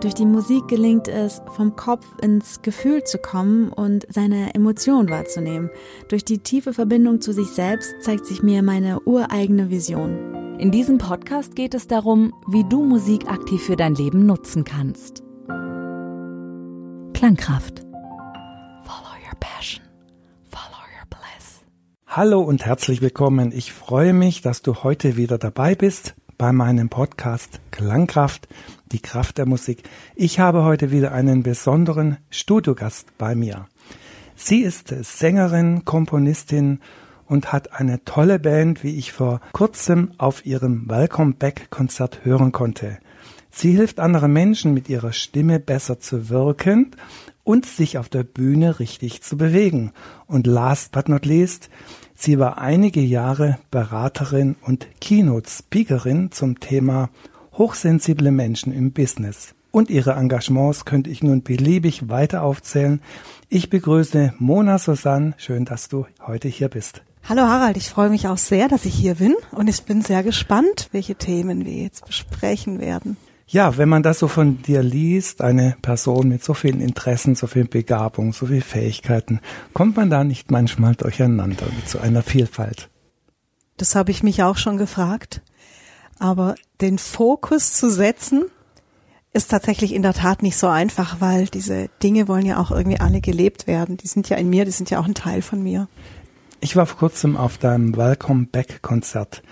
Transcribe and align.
Durch 0.00 0.14
die 0.14 0.26
Musik 0.26 0.68
gelingt 0.68 1.08
es, 1.08 1.42
vom 1.56 1.74
Kopf 1.74 2.06
ins 2.22 2.62
Gefühl 2.62 3.02
zu 3.02 3.18
kommen 3.18 3.72
und 3.72 4.06
seine 4.08 4.54
Emotionen 4.54 5.10
wahrzunehmen. 5.10 5.70
Durch 6.06 6.24
die 6.24 6.38
tiefe 6.38 6.72
Verbindung 6.72 7.20
zu 7.20 7.32
sich 7.32 7.48
selbst 7.48 7.92
zeigt 8.00 8.24
sich 8.24 8.40
mir 8.40 8.62
meine 8.62 9.00
ureigene 9.00 9.70
Vision. 9.70 10.56
In 10.60 10.70
diesem 10.70 10.98
Podcast 10.98 11.56
geht 11.56 11.74
es 11.74 11.88
darum, 11.88 12.32
wie 12.46 12.62
du 12.62 12.84
Musik 12.84 13.28
aktiv 13.28 13.60
für 13.60 13.74
dein 13.74 13.96
Leben 13.96 14.24
nutzen 14.24 14.62
kannst. 14.62 15.24
Klangkraft. 17.12 17.80
Follow 18.84 19.16
your 19.26 19.36
passion. 19.40 19.82
Follow 20.48 20.78
your 20.96 21.08
bliss. 21.10 21.64
Hallo 22.06 22.40
und 22.40 22.64
herzlich 22.64 23.02
willkommen. 23.02 23.50
Ich 23.50 23.72
freue 23.72 24.12
mich, 24.12 24.42
dass 24.42 24.62
du 24.62 24.84
heute 24.84 25.16
wieder 25.16 25.38
dabei 25.38 25.74
bist 25.74 26.14
bei 26.38 26.52
meinem 26.52 26.88
Podcast 26.88 27.60
Klangkraft, 27.72 28.48
die 28.92 29.00
Kraft 29.00 29.38
der 29.38 29.46
Musik. 29.46 29.82
Ich 30.14 30.38
habe 30.38 30.62
heute 30.62 30.92
wieder 30.92 31.12
einen 31.12 31.42
besonderen 31.42 32.16
Studiogast 32.30 33.18
bei 33.18 33.34
mir. 33.34 33.66
Sie 34.36 34.60
ist 34.60 34.88
Sängerin, 34.88 35.84
Komponistin 35.84 36.78
und 37.26 37.52
hat 37.52 37.72
eine 37.72 38.04
tolle 38.04 38.38
Band, 38.38 38.84
wie 38.84 38.96
ich 38.96 39.12
vor 39.12 39.40
kurzem 39.52 40.12
auf 40.16 40.46
ihrem 40.46 40.88
Welcome 40.88 41.34
Back 41.34 41.70
Konzert 41.70 42.24
hören 42.24 42.52
konnte. 42.52 42.98
Sie 43.50 43.72
hilft 43.72 43.98
anderen 43.98 44.32
Menschen 44.32 44.72
mit 44.72 44.88
ihrer 44.88 45.12
Stimme 45.12 45.58
besser 45.58 45.98
zu 45.98 46.28
wirken 46.28 46.92
und 47.42 47.66
sich 47.66 47.98
auf 47.98 48.08
der 48.08 48.22
Bühne 48.22 48.78
richtig 48.78 49.22
zu 49.22 49.36
bewegen. 49.36 49.92
Und 50.26 50.46
last 50.46 50.92
but 50.92 51.08
not 51.08 51.26
least, 51.26 51.68
Sie 52.20 52.40
war 52.40 52.58
einige 52.58 53.00
Jahre 53.00 53.58
Beraterin 53.70 54.56
und 54.60 54.88
Keynote-Speakerin 55.00 56.32
zum 56.32 56.58
Thema 56.58 57.10
hochsensible 57.52 58.32
Menschen 58.32 58.72
im 58.72 58.90
Business. 58.90 59.54
Und 59.70 59.88
ihre 59.88 60.14
Engagements 60.14 60.84
könnte 60.84 61.10
ich 61.10 61.22
nun 61.22 61.44
beliebig 61.44 62.08
weiter 62.08 62.42
aufzählen. 62.42 63.00
Ich 63.48 63.70
begrüße 63.70 64.34
Mona 64.40 64.78
Susanne. 64.78 65.34
Schön, 65.36 65.64
dass 65.64 65.88
du 65.88 66.06
heute 66.26 66.48
hier 66.48 66.68
bist. 66.68 67.02
Hallo 67.28 67.42
Harald, 67.42 67.76
ich 67.76 67.88
freue 67.88 68.10
mich 68.10 68.26
auch 68.26 68.36
sehr, 68.36 68.66
dass 68.66 68.84
ich 68.84 68.94
hier 68.94 69.14
bin 69.14 69.36
und 69.52 69.68
ich 69.68 69.84
bin 69.84 70.02
sehr 70.02 70.24
gespannt, 70.24 70.88
welche 70.90 71.14
Themen 71.14 71.64
wir 71.64 71.84
jetzt 71.84 72.04
besprechen 72.04 72.80
werden. 72.80 73.16
Ja, 73.50 73.78
wenn 73.78 73.88
man 73.88 74.02
das 74.02 74.18
so 74.18 74.28
von 74.28 74.60
dir 74.60 74.82
liest, 74.82 75.40
eine 75.40 75.74
Person 75.80 76.28
mit 76.28 76.44
so 76.44 76.52
vielen 76.52 76.82
Interessen, 76.82 77.34
so 77.34 77.46
viel 77.46 77.64
Begabung, 77.64 78.34
so 78.34 78.44
viel 78.44 78.60
Fähigkeiten, 78.60 79.40
kommt 79.72 79.96
man 79.96 80.10
da 80.10 80.22
nicht 80.22 80.50
manchmal 80.50 80.94
durcheinander 80.94 81.64
mit 81.74 81.88
so 81.88 81.98
einer 81.98 82.22
Vielfalt? 82.22 82.90
Das 83.78 83.94
habe 83.94 84.10
ich 84.10 84.22
mich 84.22 84.42
auch 84.42 84.58
schon 84.58 84.76
gefragt. 84.76 85.40
Aber 86.18 86.56
den 86.82 86.98
Fokus 86.98 87.72
zu 87.72 87.90
setzen, 87.90 88.44
ist 89.32 89.50
tatsächlich 89.50 89.94
in 89.94 90.02
der 90.02 90.14
Tat 90.14 90.42
nicht 90.42 90.58
so 90.58 90.66
einfach, 90.66 91.20
weil 91.20 91.46
diese 91.46 91.88
Dinge 92.02 92.28
wollen 92.28 92.44
ja 92.44 92.58
auch 92.58 92.70
irgendwie 92.70 93.00
alle 93.00 93.22
gelebt 93.22 93.66
werden. 93.66 93.96
Die 93.96 94.08
sind 94.08 94.28
ja 94.28 94.36
in 94.36 94.50
mir, 94.50 94.66
die 94.66 94.72
sind 94.72 94.90
ja 94.90 95.00
auch 95.00 95.06
ein 95.06 95.14
Teil 95.14 95.40
von 95.40 95.62
mir. 95.62 95.88
Ich 96.60 96.76
war 96.76 96.86
vor 96.86 96.98
kurzem 96.98 97.36
auf 97.36 97.56
deinem 97.56 97.96
Welcome 97.96 98.46
Back 98.50 98.82
Konzert. 98.82 99.42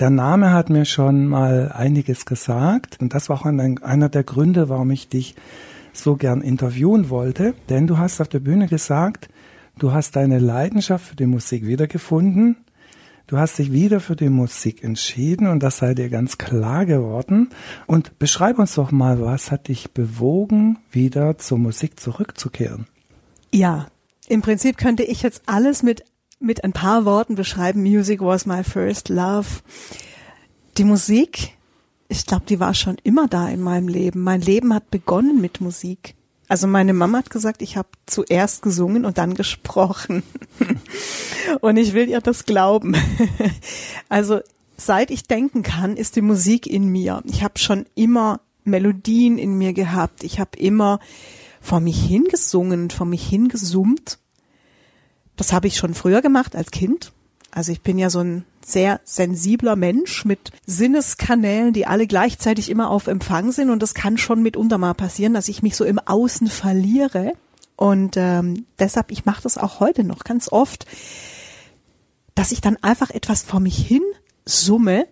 Der 0.00 0.08
Name 0.08 0.54
hat 0.54 0.70
mir 0.70 0.86
schon 0.86 1.26
mal 1.26 1.70
einiges 1.72 2.24
gesagt 2.24 2.96
und 3.02 3.12
das 3.12 3.28
war 3.28 3.36
auch 3.36 3.44
einer 3.44 4.08
der 4.08 4.24
Gründe, 4.24 4.70
warum 4.70 4.90
ich 4.90 5.10
dich 5.10 5.34
so 5.92 6.16
gern 6.16 6.40
interviewen 6.40 7.10
wollte, 7.10 7.52
denn 7.68 7.86
du 7.86 7.98
hast 7.98 8.18
auf 8.22 8.28
der 8.28 8.38
Bühne 8.38 8.66
gesagt, 8.66 9.28
du 9.78 9.92
hast 9.92 10.16
deine 10.16 10.38
Leidenschaft 10.38 11.04
für 11.04 11.16
die 11.16 11.26
Musik 11.26 11.66
wiedergefunden, 11.66 12.56
du 13.26 13.36
hast 13.36 13.58
dich 13.58 13.72
wieder 13.72 14.00
für 14.00 14.16
die 14.16 14.30
Musik 14.30 14.82
entschieden 14.82 15.46
und 15.48 15.62
das 15.62 15.76
sei 15.76 15.92
dir 15.92 16.08
ganz 16.08 16.38
klar 16.38 16.86
geworden. 16.86 17.50
Und 17.86 18.18
beschreib 18.18 18.58
uns 18.58 18.76
doch 18.76 18.92
mal, 18.92 19.20
was 19.20 19.50
hat 19.50 19.68
dich 19.68 19.90
bewogen, 19.90 20.78
wieder 20.90 21.36
zur 21.36 21.58
Musik 21.58 22.00
zurückzukehren? 22.00 22.86
Ja, 23.52 23.88
im 24.28 24.40
Prinzip 24.40 24.78
könnte 24.78 25.02
ich 25.02 25.20
jetzt 25.20 25.42
alles 25.44 25.82
mit 25.82 26.04
mit 26.40 26.64
ein 26.64 26.72
paar 26.72 27.04
Worten 27.04 27.34
beschreiben, 27.34 27.82
Music 27.82 28.20
was 28.20 28.46
my 28.46 28.64
first 28.64 29.08
love. 29.10 29.46
Die 30.78 30.84
Musik, 30.84 31.52
ich 32.08 32.26
glaube, 32.26 32.46
die 32.48 32.58
war 32.58 32.74
schon 32.74 32.96
immer 33.04 33.28
da 33.28 33.48
in 33.48 33.60
meinem 33.60 33.88
Leben. 33.88 34.22
Mein 34.22 34.40
Leben 34.40 34.74
hat 34.74 34.90
begonnen 34.90 35.40
mit 35.40 35.60
Musik. 35.60 36.14
Also 36.48 36.66
meine 36.66 36.94
Mama 36.94 37.18
hat 37.18 37.30
gesagt, 37.30 37.62
ich 37.62 37.76
habe 37.76 37.88
zuerst 38.06 38.62
gesungen 38.62 39.04
und 39.04 39.18
dann 39.18 39.34
gesprochen. 39.34 40.24
und 41.60 41.76
ich 41.76 41.92
will 41.92 42.08
ihr 42.08 42.20
das 42.20 42.44
glauben. 42.46 42.96
also 44.08 44.40
seit 44.76 45.10
ich 45.10 45.24
denken 45.24 45.62
kann, 45.62 45.96
ist 45.96 46.16
die 46.16 46.22
Musik 46.22 46.66
in 46.66 46.88
mir. 46.88 47.22
Ich 47.26 47.44
habe 47.44 47.58
schon 47.58 47.84
immer 47.94 48.40
Melodien 48.64 49.38
in 49.38 49.58
mir 49.58 49.74
gehabt. 49.74 50.24
Ich 50.24 50.40
habe 50.40 50.58
immer 50.58 50.98
vor 51.60 51.80
mich 51.80 52.02
hingesungen, 52.02 52.90
vor 52.90 53.06
mich 53.06 53.28
hingesummt 53.28 54.18
das 55.40 55.54
habe 55.54 55.66
ich 55.66 55.78
schon 55.78 55.94
früher 55.94 56.20
gemacht 56.20 56.54
als 56.54 56.70
Kind. 56.70 57.12
Also 57.50 57.72
ich 57.72 57.80
bin 57.80 57.98
ja 57.98 58.10
so 58.10 58.20
ein 58.20 58.44
sehr 58.62 59.00
sensibler 59.04 59.74
Mensch 59.74 60.26
mit 60.26 60.52
Sinneskanälen, 60.66 61.72
die 61.72 61.86
alle 61.86 62.06
gleichzeitig 62.06 62.68
immer 62.68 62.90
auf 62.90 63.06
Empfang 63.06 63.50
sind. 63.50 63.70
Und 63.70 63.82
das 63.82 63.94
kann 63.94 64.18
schon 64.18 64.42
mitunter 64.42 64.76
mal 64.76 64.92
passieren, 64.92 65.32
dass 65.32 65.48
ich 65.48 65.62
mich 65.62 65.76
so 65.76 65.84
im 65.86 65.98
Außen 65.98 66.48
verliere. 66.48 67.32
Und 67.74 68.18
ähm, 68.18 68.66
deshalb, 68.78 69.10
ich 69.10 69.24
mache 69.24 69.42
das 69.42 69.56
auch 69.56 69.80
heute 69.80 70.04
noch 70.04 70.24
ganz 70.24 70.52
oft, 70.52 70.84
dass 72.34 72.52
ich 72.52 72.60
dann 72.60 72.76
einfach 72.82 73.08
etwas 73.10 73.42
vor 73.42 73.60
mich 73.60 73.78
hin 73.78 74.02
summe 74.44 75.06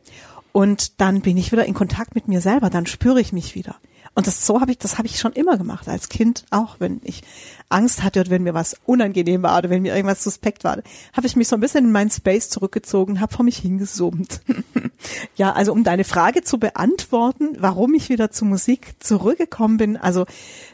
und 0.53 1.01
dann 1.01 1.23
bin 1.23 1.39
ich 1.39 1.53
wieder 1.53 1.65
in 1.65 1.75
Kontakt 1.75 2.15
mit 2.15 2.29
mir 2.29 2.43
selber, 2.43 2.69
dann 2.69 2.85
spüre 2.85 3.21
ich 3.21 3.33
mich 3.33 3.55
wieder. 3.55 3.77
Und 4.19 4.27
das 4.27 4.45
so 4.45 4.61
habe 4.61 4.73
ich, 4.73 4.79
das 4.79 4.99
habe 4.99 5.07
ich 5.07 5.21
schon 5.21 5.33
immer 5.35 5.57
gemacht 5.57 5.89
als 5.89 6.09
Kind, 6.09 6.45
auch 6.51 6.81
wenn 6.81 7.01
ich 7.05 7.23
Angst 7.69 8.03
hatte 8.03 8.19
oder 8.19 8.31
wenn 8.31 8.43
mir 8.43 8.53
was 8.53 8.77
unangenehm 8.85 9.45
war 9.45 9.57
oder 9.57 9.71
wenn 9.71 9.83
mir 9.83 9.95
irgendwas 9.95 10.25
suspekt 10.25 10.65
war, 10.65 10.83
habe 11.13 11.27
ich 11.29 11.37
mich 11.37 11.47
so 11.47 11.55
ein 11.55 11.61
bisschen 11.61 11.85
in 11.85 11.93
meinen 11.93 12.11
Space 12.11 12.51
zurückgezogen, 12.51 13.21
habe 13.21 13.33
vor 13.33 13.45
mich 13.45 13.59
hingesummt. 13.59 14.41
ja, 15.37 15.53
also 15.53 15.71
um 15.71 15.85
deine 15.85 16.03
Frage 16.03 16.43
zu 16.43 16.59
beantworten, 16.59 17.59
warum 17.61 17.95
ich 17.95 18.09
wieder 18.09 18.33
zur 18.33 18.49
Musik 18.49 18.97
zurückgekommen 18.99 19.77
bin, 19.77 19.97
also 19.97 20.27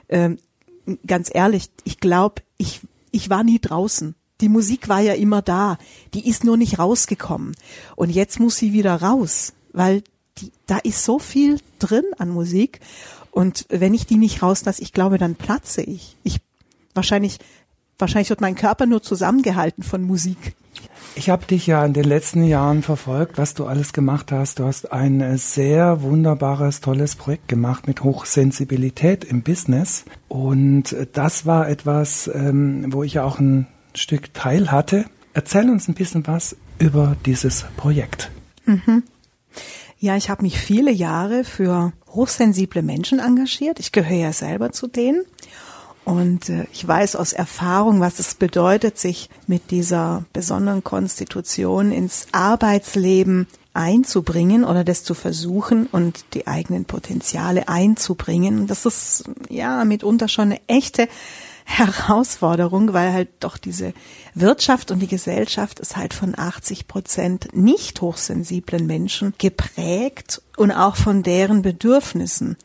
ähm, 0.08 0.38
ganz 1.06 1.30
ehrlich, 1.30 1.68
ich 1.84 2.00
glaube, 2.00 2.40
ich 2.56 2.80
ich 3.10 3.28
war 3.28 3.44
nie 3.44 3.58
draußen. 3.60 4.14
Die 4.40 4.48
Musik 4.48 4.88
war 4.88 5.00
ja 5.00 5.12
immer 5.12 5.42
da, 5.42 5.76
die 6.14 6.26
ist 6.30 6.44
nur 6.44 6.56
nicht 6.56 6.78
rausgekommen 6.78 7.54
und 7.94 8.08
jetzt 8.08 8.40
muss 8.40 8.56
sie 8.56 8.72
wieder 8.72 9.02
raus, 9.02 9.52
weil 9.74 10.02
die, 10.38 10.50
da 10.66 10.78
ist 10.78 11.04
so 11.04 11.18
viel 11.18 11.60
drin 11.78 12.04
an 12.16 12.30
Musik 12.30 12.80
und 13.34 13.66
wenn 13.68 13.94
ich 13.94 14.06
die 14.06 14.16
nicht 14.16 14.42
rauslasse, 14.42 14.80
ich 14.80 14.92
glaube, 14.92 15.18
dann 15.18 15.34
platze 15.34 15.82
ich. 15.82 16.16
Ich 16.22 16.38
wahrscheinlich, 16.94 17.38
wahrscheinlich 17.98 18.30
wird 18.30 18.40
mein 18.40 18.54
Körper 18.54 18.86
nur 18.86 19.02
zusammengehalten 19.02 19.82
von 19.82 20.02
Musik. 20.04 20.54
Ich 21.16 21.30
habe 21.30 21.44
dich 21.44 21.66
ja 21.66 21.84
in 21.84 21.94
den 21.94 22.04
letzten 22.04 22.44
Jahren 22.44 22.82
verfolgt, 22.84 23.36
was 23.36 23.54
du 23.54 23.66
alles 23.66 23.92
gemacht 23.92 24.30
hast. 24.30 24.60
Du 24.60 24.64
hast 24.64 24.92
ein 24.92 25.36
sehr 25.36 26.02
wunderbares, 26.02 26.80
tolles 26.80 27.16
Projekt 27.16 27.48
gemacht 27.48 27.88
mit 27.88 28.04
Hochsensibilität 28.04 29.24
im 29.24 29.42
Business. 29.42 30.04
Und 30.28 30.94
das 31.12 31.44
war 31.44 31.68
etwas, 31.68 32.30
ähm, 32.32 32.92
wo 32.92 33.02
ich 33.02 33.14
ja 33.14 33.24
auch 33.24 33.40
ein 33.40 33.66
Stück 33.96 34.32
Teil 34.32 34.70
hatte. 34.70 35.06
Erzähl 35.32 35.68
uns 35.70 35.88
ein 35.88 35.94
bisschen 35.94 36.24
was 36.28 36.56
über 36.78 37.16
dieses 37.26 37.64
Projekt. 37.76 38.30
Mhm. 38.64 39.02
Ja, 39.98 40.16
ich 40.16 40.30
habe 40.30 40.42
mich 40.42 40.60
viele 40.60 40.92
Jahre 40.92 41.42
für 41.42 41.92
hochsensible 42.14 42.82
Menschen 42.82 43.18
engagiert. 43.18 43.80
Ich 43.80 43.92
gehöre 43.92 44.16
ja 44.16 44.32
selber 44.32 44.72
zu 44.72 44.86
denen. 44.86 45.22
Und 46.04 46.50
äh, 46.50 46.66
ich 46.72 46.86
weiß 46.86 47.16
aus 47.16 47.32
Erfahrung, 47.32 48.00
was 48.00 48.18
es 48.18 48.34
bedeutet, 48.34 48.98
sich 48.98 49.30
mit 49.46 49.70
dieser 49.70 50.24
besonderen 50.32 50.84
Konstitution 50.84 51.90
ins 51.92 52.26
Arbeitsleben 52.32 53.46
einzubringen 53.72 54.64
oder 54.64 54.84
das 54.84 55.02
zu 55.02 55.14
versuchen 55.14 55.86
und 55.86 56.24
die 56.34 56.46
eigenen 56.46 56.84
Potenziale 56.84 57.68
einzubringen. 57.68 58.66
Das 58.66 58.86
ist 58.86 59.24
ja 59.48 59.84
mitunter 59.84 60.28
schon 60.28 60.52
eine 60.52 60.60
echte 60.68 61.08
Herausforderung, 61.64 62.92
weil 62.92 63.12
halt 63.12 63.28
doch 63.40 63.56
diese 63.56 63.94
Wirtschaft 64.34 64.90
und 64.90 65.00
die 65.00 65.08
Gesellschaft 65.08 65.80
ist 65.80 65.96
halt 65.96 66.14
von 66.14 66.38
80 66.38 66.86
Prozent 66.86 67.48
nicht 67.54 68.00
hochsensiblen 68.00 68.86
Menschen 68.86 69.34
geprägt 69.38 70.42
und 70.56 70.70
auch 70.70 70.96
von 70.96 71.22
deren 71.22 71.62
Bedürfnissen. 71.62 72.56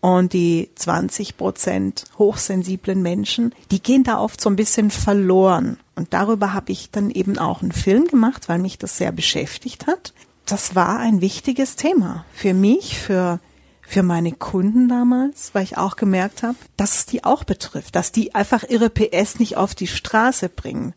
Und 0.00 0.34
die 0.34 0.70
20 0.76 1.36
Prozent 1.36 2.04
hochsensiblen 2.18 3.02
Menschen, 3.02 3.52
die 3.72 3.82
gehen 3.82 4.04
da 4.04 4.20
oft 4.20 4.40
so 4.40 4.48
ein 4.48 4.56
bisschen 4.56 4.90
verloren. 4.90 5.78
Und 5.96 6.12
darüber 6.14 6.52
habe 6.52 6.70
ich 6.70 6.90
dann 6.90 7.10
eben 7.10 7.38
auch 7.38 7.62
einen 7.62 7.72
Film 7.72 8.06
gemacht, 8.06 8.48
weil 8.48 8.58
mich 8.58 8.78
das 8.78 8.98
sehr 8.98 9.10
beschäftigt 9.10 9.86
hat. 9.86 10.12
Das 10.44 10.76
war 10.76 11.00
ein 11.00 11.20
wichtiges 11.20 11.74
Thema 11.74 12.24
für 12.32 12.54
mich, 12.54 12.98
für 12.98 13.40
für 13.86 14.02
meine 14.02 14.32
Kunden 14.32 14.88
damals, 14.88 15.54
weil 15.54 15.62
ich 15.62 15.78
auch 15.78 15.96
gemerkt 15.96 16.42
habe, 16.42 16.56
dass 16.76 16.96
es 16.96 17.06
die 17.06 17.24
auch 17.24 17.44
betrifft, 17.44 17.94
dass 17.94 18.12
die 18.12 18.34
einfach 18.34 18.64
ihre 18.68 18.90
PS 18.90 19.38
nicht 19.38 19.56
auf 19.56 19.74
die 19.74 19.86
Straße 19.86 20.48
bringen. 20.48 20.94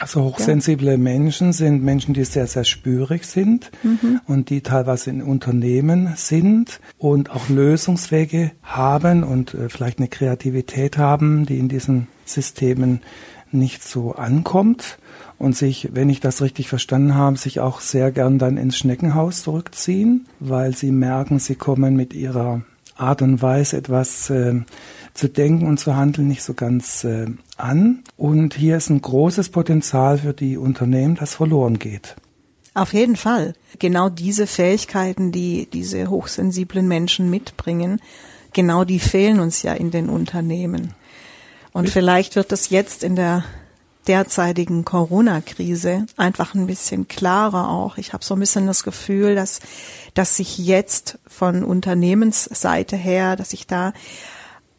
Also 0.00 0.22
hochsensible 0.22 0.90
ja. 0.90 0.98
Menschen 0.98 1.52
sind 1.52 1.84
Menschen, 1.84 2.14
die 2.14 2.24
sehr, 2.24 2.48
sehr 2.48 2.64
spürig 2.64 3.24
sind 3.24 3.70
mhm. 3.84 4.20
und 4.26 4.50
die 4.50 4.60
teilweise 4.60 5.10
in 5.10 5.22
Unternehmen 5.22 6.14
sind 6.16 6.80
und 6.98 7.30
auch 7.30 7.48
Lösungswege 7.48 8.50
haben 8.64 9.22
und 9.22 9.54
äh, 9.54 9.68
vielleicht 9.68 9.98
eine 9.98 10.08
Kreativität 10.08 10.98
haben, 10.98 11.46
die 11.46 11.58
in 11.58 11.68
diesen 11.68 12.08
Systemen 12.24 13.02
nicht 13.52 13.84
so 13.84 14.16
ankommt 14.16 14.98
und 15.38 15.56
sich, 15.56 15.90
wenn 15.92 16.10
ich 16.10 16.20
das 16.20 16.42
richtig 16.42 16.68
verstanden 16.68 17.14
habe, 17.14 17.36
sich 17.36 17.60
auch 17.60 17.80
sehr 17.80 18.10
gern 18.10 18.38
dann 18.38 18.56
ins 18.56 18.76
Schneckenhaus 18.76 19.42
zurückziehen, 19.42 20.26
weil 20.40 20.76
sie 20.76 20.90
merken, 20.90 21.38
sie 21.38 21.54
kommen 21.54 21.96
mit 21.96 22.14
ihrer 22.14 22.62
Art 22.96 23.22
und 23.22 23.42
Weise 23.42 23.76
etwas 23.76 24.30
äh, 24.30 24.60
zu 25.14 25.28
denken 25.28 25.66
und 25.66 25.78
zu 25.78 25.96
handeln 25.96 26.28
nicht 26.28 26.42
so 26.42 26.54
ganz 26.54 27.04
äh, 27.04 27.26
an. 27.56 28.04
Und 28.16 28.54
hier 28.54 28.76
ist 28.76 28.90
ein 28.90 29.02
großes 29.02 29.48
Potenzial 29.48 30.18
für 30.18 30.32
die 30.32 30.56
Unternehmen, 30.56 31.16
das 31.16 31.34
verloren 31.34 31.78
geht. 31.78 32.16
Auf 32.74 32.92
jeden 32.92 33.16
Fall. 33.16 33.54
Genau 33.78 34.08
diese 34.08 34.46
Fähigkeiten, 34.46 35.30
die 35.30 35.68
diese 35.72 36.10
hochsensiblen 36.10 36.88
Menschen 36.88 37.30
mitbringen, 37.30 38.00
genau 38.52 38.84
die 38.84 38.98
fehlen 38.98 39.38
uns 39.40 39.62
ja 39.62 39.74
in 39.74 39.90
den 39.90 40.08
Unternehmen. 40.08 40.94
Und 41.72 41.88
vielleicht 41.88 42.36
wird 42.36 42.52
es 42.52 42.70
jetzt 42.70 43.02
in 43.04 43.16
der 43.16 43.44
derzeitigen 44.06 44.84
Corona-Krise 44.84 46.06
einfach 46.16 46.54
ein 46.54 46.66
bisschen 46.66 47.08
klarer 47.08 47.68
auch. 47.68 47.98
Ich 47.98 48.12
habe 48.12 48.24
so 48.24 48.34
ein 48.34 48.40
bisschen 48.40 48.66
das 48.66 48.84
Gefühl, 48.84 49.34
dass, 49.34 49.60
dass 50.14 50.36
sich 50.36 50.58
jetzt 50.58 51.18
von 51.26 51.64
Unternehmensseite 51.64 52.96
her, 52.96 53.36
dass 53.36 53.50
sich 53.50 53.66
da 53.66 53.92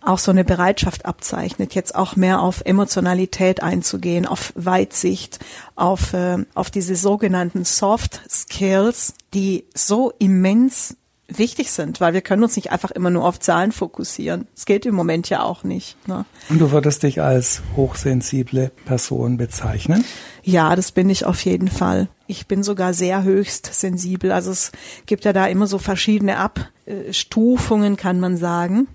auch 0.01 0.19
so 0.19 0.31
eine 0.31 0.44
Bereitschaft 0.44 1.06
abzeichnet, 1.06 1.74
jetzt 1.74 1.95
auch 1.95 2.16
mehr 2.16 2.42
auf 2.42 2.62
Emotionalität 2.63 3.63
einzugehen, 3.63 4.25
auf 4.25 4.54
Weitsicht, 4.56 5.39
auf, 5.75 6.13
äh, 6.13 6.45
auf 6.54 6.69
diese 6.69 6.95
sogenannten 6.95 7.66
Soft 7.66 8.21
Skills, 8.30 9.16
die 9.33 9.66
so 9.74 10.13
immens 10.19 10.95
wichtig 11.27 11.72
sind, 11.72 12.01
weil 12.01 12.13
wir 12.13 12.22
können 12.22 12.44
uns 12.44 12.56
nicht 12.56 12.72
einfach 12.72 12.92
immer 12.92 13.10
nur 13.10 13.25
auf 13.25 13.39
Zahlen 13.39 13.72
fokussieren. 13.72 14.48
Es 14.56 14.66
geht 14.66 14.86
im 14.86 14.95
Moment 14.95 15.30
ja 15.30 15.44
auch 15.44 15.63
nicht. 15.63 15.98
Ne? 16.07 16.25
Und 16.50 16.60
du 16.60 16.72
würdest 16.72 17.04
dich 17.04 17.22
als 17.22 17.62
hochsensible 17.75 18.72
Person 18.86 19.38
bezeichnen? 19.38 20.06
Ja, 20.44 20.75
das 20.75 20.92
bin 20.92 21.10
ich 21.10 21.25
auf 21.25 21.44
jeden 21.44 21.68
Fall. 21.68 22.07
Ich 22.27 22.48
bin 22.48 22.63
sogar 22.63 22.94
sehr 22.94 23.24
höchst 23.24 23.74
sensibel. 23.74 24.31
Also 24.31 24.51
es 24.51 24.72
gibt 25.06 25.25
ja 25.25 25.33
da 25.33 25.48
immer 25.48 25.68
so 25.68 25.80
verschiedene 25.80 26.38
Abstufungen, 26.38 27.98
kann 27.98 28.19
man 28.19 28.38
sagen. 28.38 28.88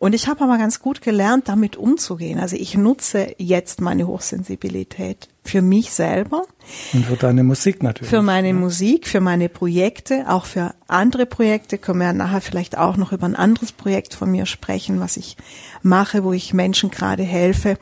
Und 0.00 0.14
ich 0.14 0.28
habe 0.28 0.42
aber 0.44 0.56
ganz 0.56 0.80
gut 0.80 1.02
gelernt, 1.02 1.46
damit 1.48 1.76
umzugehen. 1.76 2.40
Also 2.40 2.56
ich 2.56 2.74
nutze 2.74 3.34
jetzt 3.36 3.82
meine 3.82 4.06
Hochsensibilität 4.06 5.28
für 5.44 5.60
mich 5.60 5.92
selber. 5.92 6.46
Und 6.94 7.04
für 7.04 7.16
deine 7.16 7.44
Musik 7.44 7.82
natürlich. 7.82 8.08
Für 8.08 8.22
meine 8.22 8.48
ja. 8.48 8.54
Musik, 8.54 9.06
für 9.06 9.20
meine 9.20 9.50
Projekte, 9.50 10.24
auch 10.26 10.46
für 10.46 10.72
andere 10.88 11.26
Projekte. 11.26 11.76
Können 11.76 11.98
wir 11.98 12.06
ja 12.06 12.12
nachher 12.14 12.40
vielleicht 12.40 12.78
auch 12.78 12.96
noch 12.96 13.12
über 13.12 13.26
ein 13.26 13.36
anderes 13.36 13.72
Projekt 13.72 14.14
von 14.14 14.30
mir 14.30 14.46
sprechen, 14.46 15.00
was 15.00 15.18
ich 15.18 15.36
mache, 15.82 16.24
wo 16.24 16.32
ich 16.32 16.54
Menschen 16.54 16.90
gerade 16.90 17.22
helfe, 17.22 17.76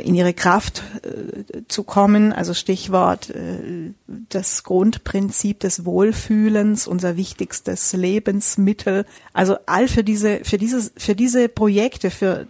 in 0.00 0.14
ihre 0.14 0.34
Kraft 0.34 0.82
äh, 1.02 1.62
zu 1.68 1.84
kommen. 1.84 2.32
Also 2.32 2.54
Stichwort 2.54 3.30
äh, 3.30 3.92
das 4.06 4.62
Grundprinzip 4.64 5.60
des 5.60 5.84
Wohlfühlens, 5.84 6.86
unser 6.86 7.16
wichtigstes 7.16 7.92
Lebensmittel. 7.92 9.06
Also 9.32 9.56
all 9.66 9.88
für 9.88 10.04
diese, 10.04 10.40
für 10.44 10.58
dieses, 10.58 10.92
für 10.96 11.14
diese 11.14 11.48
Projekte, 11.48 12.10
für 12.10 12.46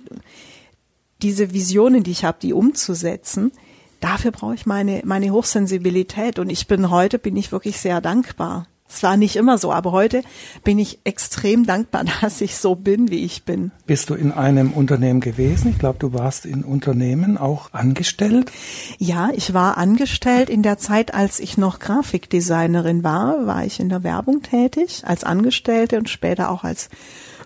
diese 1.23 1.53
Visionen, 1.53 2.03
die 2.03 2.11
ich 2.11 2.25
habe, 2.25 2.39
die 2.41 2.53
umzusetzen, 2.53 3.53
dafür 4.01 4.31
brauche 4.31 4.55
ich 4.55 4.67
meine, 4.67 5.03
meine 5.05 5.31
Hochsensibilität. 5.31 6.39
Und 6.39 6.51
ich 6.51 6.67
bin 6.67 6.91
heute, 6.91 7.19
bin 7.19 7.37
ich 7.37 7.53
wirklich 7.53 7.79
sehr 7.79 8.01
dankbar. 8.01 8.67
Es 8.89 9.03
war 9.03 9.17
nicht 9.17 9.35
immer 9.37 9.59
so, 9.59 9.73
aber 9.73 9.93
heute 9.93 10.23
bin 10.63 10.79
ich 10.79 11.01
extrem 11.05 11.67
dankbar, 11.67 12.05
dass 12.21 12.41
ich 12.41 12.57
so 12.57 12.75
bin, 12.75 13.11
wie 13.11 13.25
ich 13.25 13.45
bin. 13.45 13.73
Bist 13.87 14.11
du 14.11 14.15
in 14.15 14.31
einem 14.31 14.73
Unternehmen 14.73 15.21
gewesen? 15.21 15.71
Ich 15.71 15.79
glaube, 15.79 15.99
du 15.99 16.13
warst 16.13 16.47
in 16.47 16.63
Unternehmen 16.63 17.39
auch 17.39 17.73
angestellt. 17.73 18.53
Ja, 18.99 19.31
ich 19.35 19.55
war 19.55 19.79
angestellt. 19.79 20.51
In 20.51 20.63
der 20.63 20.79
Zeit, 20.79 21.15
als 21.15 21.41
ich 21.41 21.57
noch 21.57 21.79
Grafikdesignerin 21.79 23.03
war, 23.03 23.47
war 23.47 23.65
ich 23.65 23.81
in 23.81 23.89
der 23.89 24.05
Werbung 24.05 24.43
tätig, 24.43 25.03
als 25.05 25.25
Angestellte 25.25 25.99
und 25.99 26.09
später 26.09 26.51
auch 26.51 26.65
als 26.65 26.89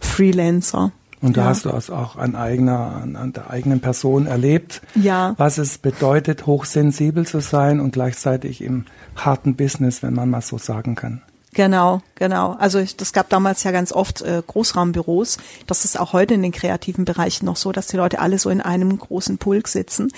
Freelancer. 0.00 0.92
Und 1.20 1.36
da 1.36 1.42
ja. 1.42 1.48
hast 1.48 1.64
du 1.64 1.70
es 1.70 1.90
auch 1.90 2.16
an 2.16 2.36
eigener, 2.36 3.00
an, 3.02 3.16
an, 3.16 3.32
der 3.32 3.50
eigenen 3.50 3.80
Person 3.80 4.26
erlebt, 4.26 4.82
ja. 4.94 5.34
was 5.36 5.58
es 5.58 5.78
bedeutet, 5.78 6.46
hochsensibel 6.46 7.26
zu 7.26 7.40
sein 7.40 7.80
und 7.80 7.92
gleichzeitig 7.92 8.62
im 8.62 8.84
harten 9.16 9.56
Business, 9.56 10.02
wenn 10.02 10.14
man 10.14 10.30
mal 10.30 10.42
so 10.42 10.58
sagen 10.58 10.94
kann. 10.94 11.22
Genau, 11.58 12.02
genau. 12.14 12.52
Also 12.60 12.78
ich, 12.78 12.96
das 12.96 13.12
gab 13.12 13.30
damals 13.30 13.64
ja 13.64 13.72
ganz 13.72 13.90
oft 13.90 14.22
äh, 14.22 14.40
Großraumbüros. 14.46 15.38
Das 15.66 15.84
ist 15.84 15.98
auch 15.98 16.12
heute 16.12 16.34
in 16.34 16.42
den 16.42 16.52
kreativen 16.52 17.04
Bereichen 17.04 17.46
noch 17.46 17.56
so, 17.56 17.72
dass 17.72 17.88
die 17.88 17.96
Leute 17.96 18.20
alle 18.20 18.38
so 18.38 18.48
in 18.48 18.60
einem 18.60 18.96
großen 18.96 19.38
Pulk 19.38 19.66
sitzen. 19.66 20.12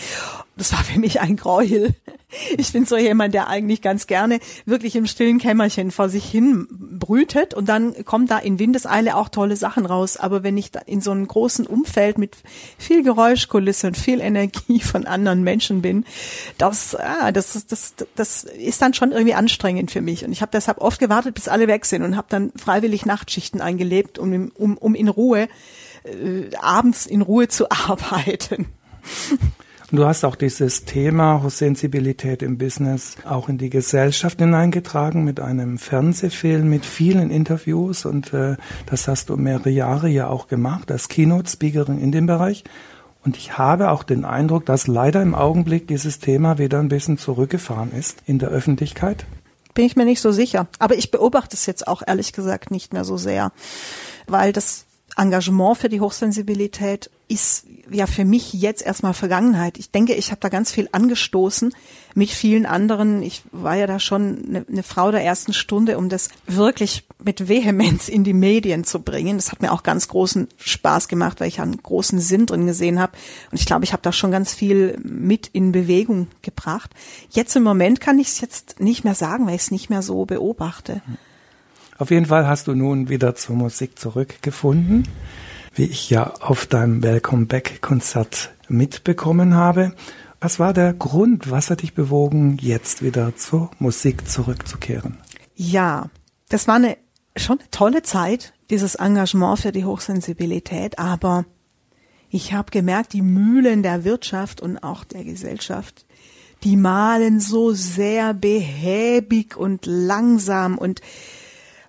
Das 0.60 0.74
war 0.74 0.84
für 0.84 1.00
mich 1.00 1.22
ein 1.22 1.36
Gräuel. 1.36 1.94
Ich 2.58 2.74
bin 2.74 2.84
so 2.84 2.98
jemand, 2.98 3.32
der 3.32 3.48
eigentlich 3.48 3.80
ganz 3.80 4.06
gerne 4.06 4.40
wirklich 4.66 4.94
im 4.94 5.06
stillen 5.06 5.38
Kämmerchen 5.38 5.90
vor 5.90 6.10
sich 6.10 6.30
hin 6.30 6.68
brütet 6.70 7.54
und 7.54 7.66
dann 7.70 8.04
kommen 8.04 8.26
da 8.26 8.36
in 8.36 8.58
Windeseile 8.58 9.16
auch 9.16 9.30
tolle 9.30 9.56
Sachen 9.56 9.86
raus. 9.86 10.18
Aber 10.18 10.42
wenn 10.42 10.58
ich 10.58 10.70
da 10.70 10.80
in 10.80 11.00
so 11.00 11.12
einem 11.12 11.26
großen 11.26 11.66
Umfeld 11.66 12.18
mit 12.18 12.36
viel 12.76 13.02
Geräuschkulisse 13.02 13.86
und 13.86 13.96
viel 13.96 14.20
Energie 14.20 14.80
von 14.82 15.06
anderen 15.06 15.44
Menschen 15.44 15.80
bin, 15.80 16.04
das, 16.58 16.94
ah, 16.94 17.32
das, 17.32 17.64
das, 17.66 17.94
das 18.14 18.44
ist 18.44 18.82
dann 18.82 18.92
schon 18.92 19.12
irgendwie 19.12 19.34
anstrengend 19.34 19.90
für 19.90 20.02
mich. 20.02 20.26
Und 20.26 20.32
ich 20.32 20.42
habe 20.42 20.52
deshalb 20.52 20.76
oft 20.82 21.00
gewartet, 21.00 21.36
bis 21.36 21.48
alle 21.48 21.68
weg 21.68 21.86
sind 21.86 22.02
und 22.02 22.18
habe 22.18 22.26
dann 22.28 22.52
freiwillig 22.54 23.06
Nachtschichten 23.06 23.62
eingelebt, 23.62 24.18
um, 24.18 24.52
um, 24.56 24.76
um 24.76 24.94
in 24.94 25.08
Ruhe, 25.08 25.48
äh, 26.04 26.54
abends 26.60 27.06
in 27.06 27.22
Ruhe 27.22 27.48
zu 27.48 27.70
arbeiten. 27.70 28.66
Und 29.90 29.96
du 29.96 30.06
hast 30.06 30.24
auch 30.24 30.36
dieses 30.36 30.84
Thema 30.84 31.42
Sensibilität 31.48 32.42
im 32.42 32.58
Business 32.58 33.16
auch 33.24 33.48
in 33.48 33.58
die 33.58 33.70
Gesellschaft 33.70 34.38
hineingetragen 34.38 35.24
mit 35.24 35.40
einem 35.40 35.78
Fernsehfilm, 35.78 36.68
mit 36.68 36.86
vielen 36.86 37.30
Interviews 37.30 38.04
und 38.04 38.32
äh, 38.32 38.56
das 38.86 39.08
hast 39.08 39.30
du 39.30 39.36
mehrere 39.36 39.70
Jahre 39.70 40.08
ja 40.08 40.28
auch 40.28 40.46
gemacht 40.46 40.92
als 40.92 41.08
Keynote-Speakerin 41.08 42.00
in 42.00 42.12
dem 42.12 42.26
Bereich. 42.26 42.62
Und 43.24 43.36
ich 43.36 43.58
habe 43.58 43.90
auch 43.90 44.04
den 44.04 44.24
Eindruck, 44.24 44.64
dass 44.64 44.86
leider 44.86 45.20
im 45.22 45.34
Augenblick 45.34 45.88
dieses 45.88 46.20
Thema 46.20 46.58
wieder 46.58 46.78
ein 46.78 46.88
bisschen 46.88 47.18
zurückgefahren 47.18 47.92
ist 47.92 48.22
in 48.26 48.38
der 48.38 48.48
Öffentlichkeit. 48.50 49.26
Bin 49.74 49.84
ich 49.84 49.96
mir 49.96 50.04
nicht 50.04 50.20
so 50.20 50.30
sicher. 50.30 50.68
Aber 50.78 50.94
ich 50.94 51.10
beobachte 51.10 51.56
es 51.56 51.66
jetzt 51.66 51.88
auch 51.88 52.02
ehrlich 52.06 52.32
gesagt 52.32 52.70
nicht 52.70 52.92
mehr 52.92 53.04
so 53.04 53.16
sehr, 53.16 53.52
weil 54.28 54.52
das 54.52 54.86
Engagement 55.16 55.78
für 55.78 55.88
die 55.88 56.00
Hochsensibilität 56.00 57.10
ist 57.30 57.66
ja 57.90 58.06
für 58.06 58.24
mich 58.24 58.52
jetzt 58.52 58.82
erstmal 58.84 59.14
Vergangenheit. 59.14 59.78
Ich 59.78 59.90
denke, 59.90 60.14
ich 60.14 60.32
habe 60.32 60.40
da 60.40 60.48
ganz 60.48 60.72
viel 60.72 60.88
angestoßen 60.90 61.72
mit 62.14 62.30
vielen 62.30 62.66
anderen. 62.66 63.22
Ich 63.22 63.42
war 63.52 63.76
ja 63.76 63.86
da 63.86 64.00
schon 64.00 64.44
eine, 64.48 64.66
eine, 64.68 64.82
Frau 64.82 65.12
der 65.12 65.22
ersten 65.22 65.52
Stunde, 65.52 65.96
um 65.96 66.08
das 66.08 66.28
wirklich 66.46 67.06
mit 67.22 67.48
Vehemenz 67.48 68.08
in 68.08 68.24
die 68.24 68.32
Medien 68.32 68.82
zu 68.82 69.00
bringen. 69.00 69.36
Das 69.36 69.52
hat 69.52 69.62
mir 69.62 69.72
auch 69.72 69.84
ganz 69.84 70.08
großen 70.08 70.48
Spaß 70.58 71.06
gemacht, 71.06 71.40
weil 71.40 71.48
ich 71.48 71.60
einen 71.60 71.80
großen 71.80 72.18
Sinn 72.18 72.46
drin 72.46 72.66
gesehen 72.66 72.98
habe. 72.98 73.12
Und 73.52 73.60
ich 73.60 73.66
glaube, 73.66 73.84
ich 73.84 73.92
habe 73.92 74.02
da 74.02 74.12
schon 74.12 74.32
ganz 74.32 74.52
viel 74.52 74.98
mit 75.02 75.46
in 75.46 75.70
Bewegung 75.70 76.26
gebracht. 76.42 76.90
Jetzt 77.30 77.54
im 77.54 77.62
Moment 77.62 78.00
kann 78.00 78.18
ich 78.18 78.28
es 78.28 78.40
jetzt 78.40 78.80
nicht 78.80 79.04
mehr 79.04 79.14
sagen, 79.14 79.46
weil 79.46 79.54
ich 79.54 79.62
es 79.62 79.70
nicht 79.70 79.88
mehr 79.88 80.02
so 80.02 80.24
beobachte. 80.24 81.00
Auf 81.96 82.10
jeden 82.10 82.26
Fall 82.26 82.48
hast 82.48 82.66
du 82.66 82.74
nun 82.74 83.08
wieder 83.08 83.36
zur 83.36 83.54
Musik 83.54 83.98
zurückgefunden 83.98 85.06
wie 85.80 85.86
ich 85.86 86.10
ja 86.10 86.34
auf 86.40 86.66
deinem 86.66 87.02
Welcome 87.02 87.46
Back 87.46 87.80
Konzert 87.80 88.50
mitbekommen 88.68 89.54
habe. 89.54 89.94
Was 90.38 90.58
war 90.58 90.74
der 90.74 90.92
Grund? 90.92 91.50
Was 91.50 91.70
hat 91.70 91.80
dich 91.80 91.94
bewogen, 91.94 92.58
jetzt 92.60 93.02
wieder 93.02 93.34
zur 93.34 93.70
Musik 93.78 94.28
zurückzukehren? 94.28 95.16
Ja, 95.54 96.10
das 96.50 96.68
war 96.68 96.74
eine 96.74 96.98
schon 97.34 97.60
eine 97.60 97.70
tolle 97.70 98.02
Zeit, 98.02 98.52
dieses 98.68 98.96
Engagement 98.96 99.60
für 99.60 99.72
die 99.72 99.86
Hochsensibilität, 99.86 100.98
aber 100.98 101.46
ich 102.28 102.52
habe 102.52 102.70
gemerkt, 102.70 103.14
die 103.14 103.22
Mühlen 103.22 103.82
der 103.82 104.04
Wirtschaft 104.04 104.60
und 104.60 104.84
auch 104.84 105.04
der 105.04 105.24
Gesellschaft, 105.24 106.04
die 106.62 106.76
malen 106.76 107.40
so 107.40 107.72
sehr 107.72 108.34
behäbig 108.34 109.56
und 109.56 109.86
langsam 109.86 110.76
und 110.76 111.00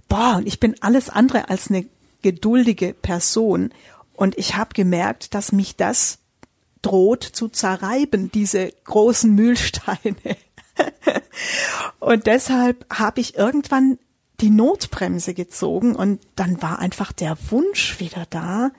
boah, 0.07 0.37
und 0.37 0.47
ich 0.47 0.61
bin 0.61 0.75
alles 0.79 1.09
andere 1.09 1.49
als 1.49 1.69
eine 1.69 1.87
geduldige 2.21 2.93
Person. 2.93 3.73
Und 4.13 4.37
ich 4.37 4.55
habe 4.55 4.73
gemerkt, 4.73 5.33
dass 5.33 5.51
mich 5.51 5.75
das 5.75 6.19
droht 6.81 7.23
zu 7.23 7.47
zerreiben, 7.47 8.31
diese 8.31 8.71
großen 8.85 9.33
Mühlsteine. 9.33 10.37
und 11.99 12.27
deshalb 12.27 12.85
habe 12.91 13.21
ich 13.21 13.35
irgendwann 13.35 13.97
die 14.39 14.49
Notbremse 14.49 15.33
gezogen 15.33 15.95
und 15.95 16.19
dann 16.35 16.61
war 16.61 16.79
einfach 16.79 17.11
der 17.11 17.37
Wunsch 17.51 17.99
wieder 17.99 18.25
da, 18.29 18.71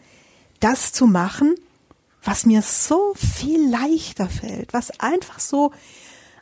das 0.58 0.92
zu 0.92 1.06
machen, 1.06 1.54
was 2.22 2.46
mir 2.46 2.62
so 2.62 3.14
viel 3.14 3.70
leichter 3.70 4.28
fällt, 4.28 4.72
was 4.72 4.98
einfach 5.00 5.40
so 5.40 5.72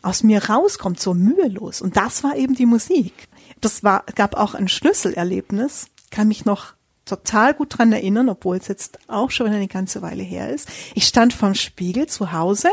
aus 0.02 0.23
mir 0.23 0.45
rauskommt, 0.49 1.00
so 1.00 1.14
mühelos. 1.14 1.83
Und 1.83 1.97
das 1.97 2.25
war 2.25 2.37
eben 2.37 2.54
die 2.54 2.66
Musik. 2.66 3.28
Das 3.61 3.85
war, 3.85 4.04
gab 4.14 4.35
auch 4.35 4.54
ein 4.54 4.69
Schlüsselerlebnis, 4.69 5.88
kann 6.11 6.28
mich 6.28 6.45
noch 6.45 6.75
total 7.10 7.54
gut 7.54 7.76
dran 7.76 7.92
erinnern, 7.92 8.28
obwohl 8.28 8.56
es 8.56 8.68
jetzt 8.68 8.98
auch 9.08 9.30
schon 9.30 9.48
eine 9.48 9.68
ganze 9.68 10.00
Weile 10.02 10.22
her 10.22 10.50
ist. 10.50 10.68
Ich 10.94 11.06
stand 11.06 11.32
vorm 11.32 11.54
Spiegel 11.54 12.06
zu 12.06 12.32
Hause 12.32 12.68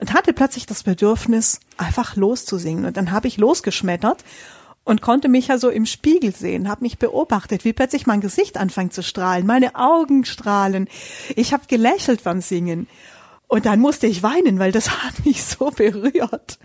und 0.00 0.12
hatte 0.14 0.32
plötzlich 0.32 0.66
das 0.66 0.82
Bedürfnis, 0.82 1.60
einfach 1.76 2.16
loszusingen. 2.16 2.86
Und 2.86 2.96
dann 2.96 3.10
habe 3.12 3.28
ich 3.28 3.36
losgeschmettert 3.36 4.24
und 4.84 5.02
konnte 5.02 5.28
mich 5.28 5.48
ja 5.48 5.58
so 5.58 5.68
im 5.68 5.86
Spiegel 5.86 6.34
sehen, 6.34 6.68
habe 6.68 6.82
mich 6.82 6.98
beobachtet, 6.98 7.64
wie 7.64 7.72
plötzlich 7.72 8.06
mein 8.06 8.20
Gesicht 8.20 8.56
anfängt 8.56 8.94
zu 8.94 9.02
strahlen, 9.02 9.46
meine 9.46 9.74
Augen 9.74 10.24
strahlen. 10.24 10.88
Ich 11.36 11.52
habe 11.52 11.64
gelächelt 11.68 12.24
beim 12.24 12.40
Singen. 12.40 12.88
Und 13.46 13.66
dann 13.66 13.80
musste 13.80 14.06
ich 14.06 14.22
weinen, 14.22 14.58
weil 14.58 14.72
das 14.72 14.90
hat 15.04 15.24
mich 15.24 15.44
so 15.44 15.70
berührt. 15.70 16.58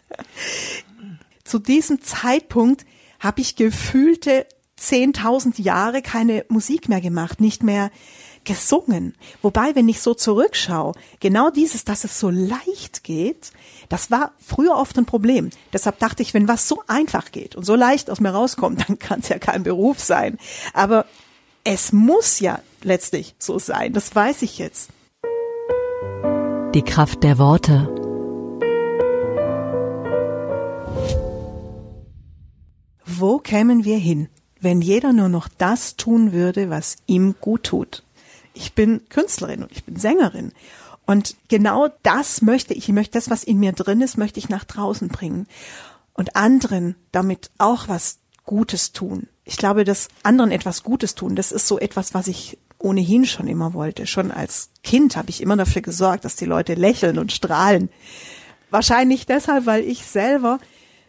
Zu 1.44 1.60
diesem 1.60 2.02
Zeitpunkt 2.02 2.86
habe 3.20 3.42
ich 3.42 3.56
gefühlte 3.56 4.46
10.000 4.80 5.62
Jahre 5.62 6.02
keine 6.02 6.46
Musik 6.50 6.90
mehr 6.90 7.02
gemacht, 7.02 7.40
nicht 7.40 7.64
mehr 7.64 7.92
gesungen. 8.44 9.16
Wobei, 9.42 9.76
wenn 9.76 9.90
ich 9.90 10.02
so 10.02 10.14
zurückschaue, 10.14 10.94
genau 11.20 11.50
dieses, 11.50 11.84
dass 11.84 12.04
es 12.04 12.20
so 12.20 12.30
leicht 12.30 13.04
geht, 13.04 13.52
das 13.90 14.12
war 14.12 14.34
früher 14.40 14.76
oft 14.76 14.98
ein 14.98 15.06
Problem. 15.06 15.50
Deshalb 15.74 16.00
dachte 16.00 16.22
ich, 16.22 16.34
wenn 16.34 16.48
was 16.48 16.68
so 16.68 16.82
einfach 16.88 17.32
geht 17.32 17.56
und 17.56 17.66
so 17.66 17.76
leicht 17.76 18.10
aus 18.10 18.20
mir 18.20 18.30
rauskommt, 18.30 18.86
dann 18.88 19.00
kann 19.00 19.20
es 19.20 19.30
ja 19.30 19.40
kein 19.40 19.64
Beruf 19.64 20.00
sein. 20.00 20.38
Aber 20.74 21.06
es 21.64 21.92
muss 21.92 22.40
ja 22.40 22.60
letztlich 22.84 23.36
so 23.40 23.60
sein. 23.60 23.94
Das 23.94 24.16
weiß 24.16 24.44
ich 24.44 24.60
jetzt. 24.60 24.92
Die 26.74 26.84
Kraft 26.84 27.24
der 27.24 27.38
Worte. 27.40 27.92
Wo 33.06 33.40
kämen 33.40 33.86
wir 33.86 33.98
hin, 33.98 34.28
wenn 34.66 34.82
jeder 34.82 35.14
nur 35.14 35.30
noch 35.30 35.48
das 35.48 35.96
tun 35.96 36.34
würde, 36.34 36.72
was 36.72 36.98
ihm 37.06 37.36
gut 37.40 37.64
tut? 37.66 38.04
Ich 38.56 38.74
bin 38.74 39.02
Künstlerin 39.10 39.62
und 39.62 39.72
ich 39.72 39.84
bin 39.84 39.96
Sängerin. 39.96 40.54
Und 41.06 41.36
genau 41.50 41.90
das 42.02 42.42
möchte 42.42 42.74
ich. 42.74 42.90
Ich 42.90 42.94
möchte 42.96 43.14
das, 43.14 43.30
was 43.30 43.44
in 43.44 43.60
mir 43.60 43.74
drin 43.74 44.02
ist, 44.02 44.18
möchte 44.18 44.40
ich 44.40 44.50
nach 44.50 44.64
draußen 44.64 45.08
bringen. 45.10 45.46
Und 46.14 46.36
anderen 46.36 46.96
damit 47.12 47.52
auch 47.60 47.88
was 47.90 48.18
Gutes 48.44 48.92
tun. 48.92 49.28
Ich 49.44 49.58
glaube, 49.58 49.84
dass 49.84 50.08
anderen 50.24 50.52
etwas 50.52 50.82
Gutes 50.82 51.14
tun, 51.14 51.36
das 51.36 51.52
ist 51.52 51.68
so 51.68 51.78
etwas, 51.78 52.16
was 52.16 52.26
ich 52.26 52.58
ohnehin 52.80 53.26
schon 53.26 53.48
immer 53.48 53.76
wollte. 53.76 54.08
Schon 54.08 54.32
als 54.32 54.70
Kind 54.84 55.16
habe 55.16 55.30
ich 55.30 55.42
immer 55.42 55.58
dafür 55.58 55.84
gesorgt, 55.84 56.26
dass 56.26 56.38
die 56.38 56.46
Leute 56.46 56.74
lächeln 56.74 57.20
und 57.20 57.32
strahlen. 57.32 57.90
Wahrscheinlich 58.72 59.28
deshalb, 59.28 59.68
weil 59.68 59.84
ich 59.84 60.08
selber 60.08 60.58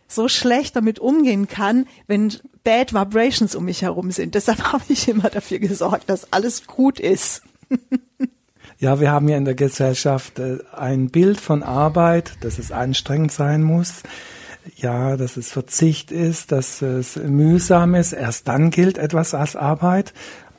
so 0.09 0.29
schlecht 0.29 0.77
damit 0.77 0.99
umgehen 0.99 1.49
kann, 1.49 1.87
wenn 2.07 2.33
Bad 2.65 2.93
Vibrations 2.93 3.55
um 3.55 3.65
mich 3.65 3.83
herum 3.83 4.11
sind. 4.11 4.35
Deshalb 4.35 4.63
habe 4.73 4.85
ich 4.89 5.09
immer 5.09 5.31
dafür 5.31 5.59
gesorgt, 5.59 6.09
dass 6.11 6.33
alles 6.33 6.67
gut 6.67 7.01
ist. 7.01 7.43
ja, 8.79 9.01
wir 9.01 9.11
haben 9.11 9.29
ja 9.29 9.37
in 9.37 9.45
der 9.45 9.55
Gesellschaft 9.55 10.39
äh, 10.39 10.59
ein 10.73 11.11
Bild 11.11 11.41
von 11.41 11.63
Arbeit, 11.63 12.33
dass 12.41 12.59
es 12.59 12.73
anstrengend 12.73 13.33
sein 13.33 13.63
muss. 13.63 14.03
Ja, 14.75 15.17
dass 15.17 15.37
es 15.37 15.53
Verzicht 15.53 16.11
ist, 16.11 16.51
dass 16.51 16.83
es 16.83 17.15
mühsam 17.15 17.95
ist. 17.95 18.13
Erst 18.13 18.49
dann 18.49 18.71
gilt 18.71 18.99
etwas 18.99 19.33
als 19.33 19.55
Arbeit 19.55 20.13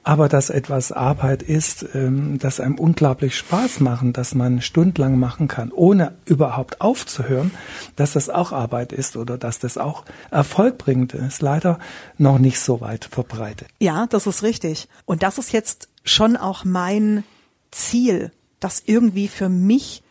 aber 0.08 0.30
dass 0.30 0.50
etwas 0.50 0.94
Arbeit 0.94 1.44
ist, 1.44 1.86
ähm, 1.94 2.40
das 2.40 2.62
einem 2.62 2.80
unglaublich 2.80 3.36
Spaß 3.36 3.82
machen, 3.82 4.14
dass 4.14 4.36
man 4.36 4.62
stundenlang 4.62 5.20
machen 5.20 5.50
kann, 5.50 5.70
ohne 5.74 6.16
überhaupt 6.24 6.80
aufzuhören, 6.80 7.52
dass 7.98 8.14
das 8.14 8.30
auch 8.30 8.54
Arbeit 8.54 8.94
ist 8.94 9.18
oder 9.18 9.38
dass 9.38 9.60
das 9.60 9.78
auch 9.78 10.06
Erfolg 10.32 10.78
bringt, 10.78 11.14
ist 11.14 11.42
leider 11.42 11.78
noch 12.18 12.40
nicht 12.40 12.62
so 12.62 12.80
weit 12.80 13.04
verbreitet. 13.04 13.68
Ja, 13.80 14.08
das 14.08 14.28
ist 14.28 14.44
richtig. 14.44 14.88
Und 15.04 15.24
das 15.24 15.40
ist 15.40 15.52
jetzt 15.52 15.90
schon 16.06 16.38
auch 16.38 16.64
mein 16.64 17.26
Ziel, 17.72 18.32
das 18.62 18.82
irgendwie 18.86 19.28
für 19.28 19.50
mich 19.50 20.04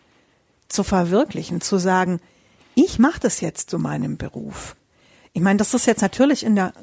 zu 0.69 0.85
verwirklichen, 0.85 1.63
zu 1.63 1.79
sagen, 1.79 2.21
ich 2.75 2.99
mache 2.99 3.21
das 3.21 3.41
jetzt 3.41 3.71
zu 3.71 3.79
meinem 3.79 4.19
Beruf. 4.19 4.77
Ich 5.33 5.41
meine, 5.41 5.57
das 5.57 5.73
ist 5.73 5.87
jetzt 5.87 6.03
natürlich 6.03 6.45
in 6.45 6.55
der 6.55 6.75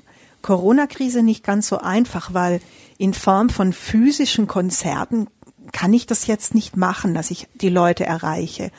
Corona-Krise 0.44 1.24
nicht 1.24 1.44
ganz 1.44 1.68
so 1.68 1.80
einfach, 1.80 2.36
weil 2.36 2.62
in 3.00 3.16
Form 3.16 3.50
von 3.50 3.74
physischen 3.74 4.46
Konzerten 4.46 5.28
kann 5.72 5.94
ich 5.94 6.06
das 6.06 6.28
jetzt 6.28 6.54
nicht 6.54 6.78
machen, 6.78 7.16
dass 7.16 7.32
ich 7.32 7.48
die 7.56 7.70
Leute 7.70 8.06
erreiche. 8.06 8.70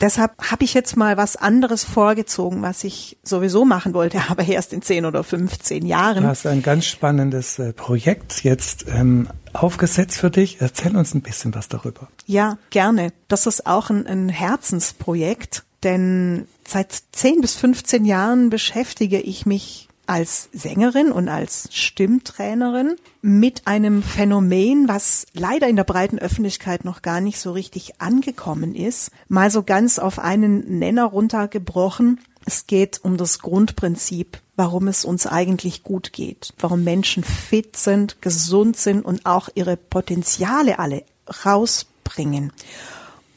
Deshalb 0.00 0.32
habe 0.50 0.64
ich 0.64 0.72
jetzt 0.72 0.96
mal 0.96 1.18
was 1.18 1.36
anderes 1.36 1.84
vorgezogen, 1.84 2.62
was 2.62 2.84
ich 2.84 3.18
sowieso 3.22 3.66
machen 3.66 3.92
wollte, 3.92 4.20
aber 4.28 4.44
erst 4.44 4.72
in 4.72 4.82
10 4.82 5.04
oder 5.04 5.22
15 5.22 5.84
Jahren. 5.86 6.22
Du 6.22 6.28
hast 6.28 6.46
ein 6.46 6.62
ganz 6.62 6.86
spannendes 6.86 7.58
äh, 7.58 7.72
Projekt 7.72 8.42
jetzt 8.42 8.86
ähm, 8.88 9.28
aufgesetzt 9.52 10.18
für 10.18 10.30
dich. 10.30 10.60
Erzähl 10.60 10.96
uns 10.96 11.14
ein 11.14 11.22
bisschen 11.22 11.54
was 11.54 11.68
darüber. 11.68 12.08
Ja, 12.26 12.56
gerne. 12.70 13.12
Das 13.28 13.46
ist 13.46 13.66
auch 13.66 13.90
ein, 13.90 14.06
ein 14.06 14.28
Herzensprojekt, 14.30 15.64
denn 15.82 16.46
seit 16.66 17.02
10 17.12 17.42
bis 17.42 17.56
15 17.56 18.04
Jahren 18.06 18.48
beschäftige 18.48 19.20
ich 19.20 19.44
mich 19.44 19.89
als 20.10 20.48
Sängerin 20.52 21.12
und 21.12 21.28
als 21.28 21.68
Stimmtrainerin 21.70 22.96
mit 23.22 23.68
einem 23.68 24.02
Phänomen, 24.02 24.88
was 24.88 25.24
leider 25.34 25.68
in 25.68 25.76
der 25.76 25.84
breiten 25.84 26.18
Öffentlichkeit 26.18 26.84
noch 26.84 27.00
gar 27.00 27.20
nicht 27.20 27.38
so 27.38 27.52
richtig 27.52 28.00
angekommen 28.00 28.74
ist. 28.74 29.12
Mal 29.28 29.52
so 29.52 29.62
ganz 29.62 30.00
auf 30.00 30.18
einen 30.18 30.80
Nenner 30.80 31.04
runtergebrochen. 31.04 32.18
Es 32.44 32.66
geht 32.66 32.98
um 33.04 33.18
das 33.18 33.38
Grundprinzip, 33.38 34.40
warum 34.56 34.88
es 34.88 35.04
uns 35.04 35.28
eigentlich 35.28 35.84
gut 35.84 36.12
geht, 36.12 36.54
warum 36.58 36.82
Menschen 36.82 37.22
fit 37.22 37.76
sind, 37.76 38.20
gesund 38.20 38.76
sind 38.76 39.04
und 39.04 39.26
auch 39.26 39.48
ihre 39.54 39.76
Potenziale 39.76 40.80
alle 40.80 41.04
rausbringen. 41.44 42.52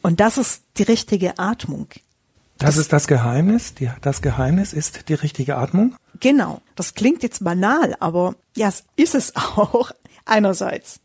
Und 0.01 0.20
das 0.22 0.39
ist 0.39 0.63
die 0.77 0.84
richtige 0.84 1.38
Atmung. 1.38 1.89
Das, 2.58 2.77
ist 2.77 2.94
das 2.94 3.06
Geheimnis. 3.06 3.75
Die, 3.75 3.92
das 4.01 4.24
Geheimnis 4.24 4.74
ist 4.74 5.08
die 5.10 5.13
richtige 5.13 5.58
Atmung. 5.58 5.96
Genau. 6.20 6.62
Das 6.75 6.93
klingt 6.93 7.24
jetzt 7.24 7.43
banal, 7.43 7.96
aber 8.00 8.36
ja, 8.55 8.67
es 8.67 8.84
ist 8.96 9.15
es 9.15 9.36
auch 9.36 9.91
einerseits. 10.25 11.00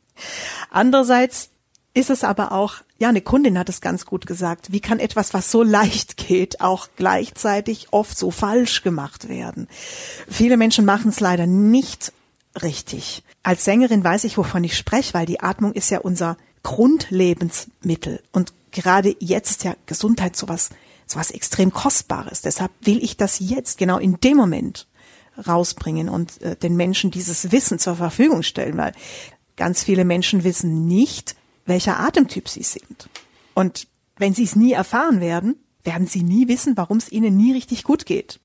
Andererseits 0.71 1.50
ist 1.95 2.11
es 2.11 2.25
aber 2.25 2.53
auch, 2.53 2.77
ja, 2.99 3.09
eine 3.09 3.21
Kundin 3.21 3.59
hat 3.59 3.69
es 3.69 3.81
ganz 3.81 4.05
gut 4.05 4.27
gesagt, 4.27 4.73
wie 4.73 4.81
kann 4.81 5.00
etwas, 5.00 5.35
was 5.35 5.50
so 5.50 5.62
leicht 5.62 6.17
geht, 6.17 6.61
auch 6.61 6.88
gleichzeitig 6.97 7.88
oft 7.91 8.17
so 8.17 8.31
falsch 8.31 8.83
gemacht 8.83 9.29
werden? 9.29 9.69
Viele 10.29 10.57
Menschen 10.57 10.85
machen 10.85 11.11
es 11.11 11.21
leider 11.21 11.47
nicht 11.47 12.12
richtig. 12.62 13.23
Als 13.43 13.65
Sängerin 13.65 14.05
weiß 14.05 14.25
ich, 14.25 14.37
wovon 14.37 14.65
ich 14.65 14.77
spreche, 14.77 15.15
weil 15.15 15.27
die 15.27 15.41
Atmung 15.41 15.73
ist 15.73 15.91
ja 15.91 16.00
unser 16.00 16.37
Grundlebensmittel. 16.62 18.23
Und 18.33 18.53
gerade 18.73 19.17
jetzt 19.21 19.50
ist 19.50 19.65
ja 19.65 19.75
Gesundheit 19.87 20.37
sowas 20.37 20.71
so 21.07 21.19
was 21.19 21.31
extrem 21.31 21.73
Kostbares. 21.73 22.43
Deshalb 22.43 22.71
will 22.83 23.03
ich 23.03 23.17
das 23.17 23.38
jetzt, 23.41 23.79
genau 23.79 23.99
in 23.99 24.21
dem 24.21 24.37
Moment, 24.37 24.87
rausbringen 25.47 26.09
und 26.09 26.40
äh, 26.42 26.57
den 26.57 26.76
Menschen 26.76 27.11
dieses 27.11 27.52
Wissen 27.52 27.78
zur 27.78 27.97
Verfügung 27.97 28.42
stellen, 28.42 28.76
weil 28.76 28.92
ganz 29.57 29.83
viele 29.83 30.04
Menschen 30.04 30.45
wissen 30.45 30.87
nicht, 30.87 31.37
welcher 31.66 32.00
Atemtyp 32.00 32.49
sie 32.49 32.62
sind. 32.62 33.09
Und 33.54 33.88
wenn 34.16 34.35
sie 34.35 34.45
es 34.45 34.57
nie 34.57 34.73
erfahren 34.73 35.21
werden, 35.21 35.57
werden 35.85 36.07
sie 36.07 36.23
nie 36.23 36.49
wissen, 36.49 36.76
warum 36.76 36.99
es 36.99 37.11
ihnen 37.11 37.37
nie 37.37 37.52
richtig 37.52 37.85
gut 37.85 38.07
geht. 38.07 38.40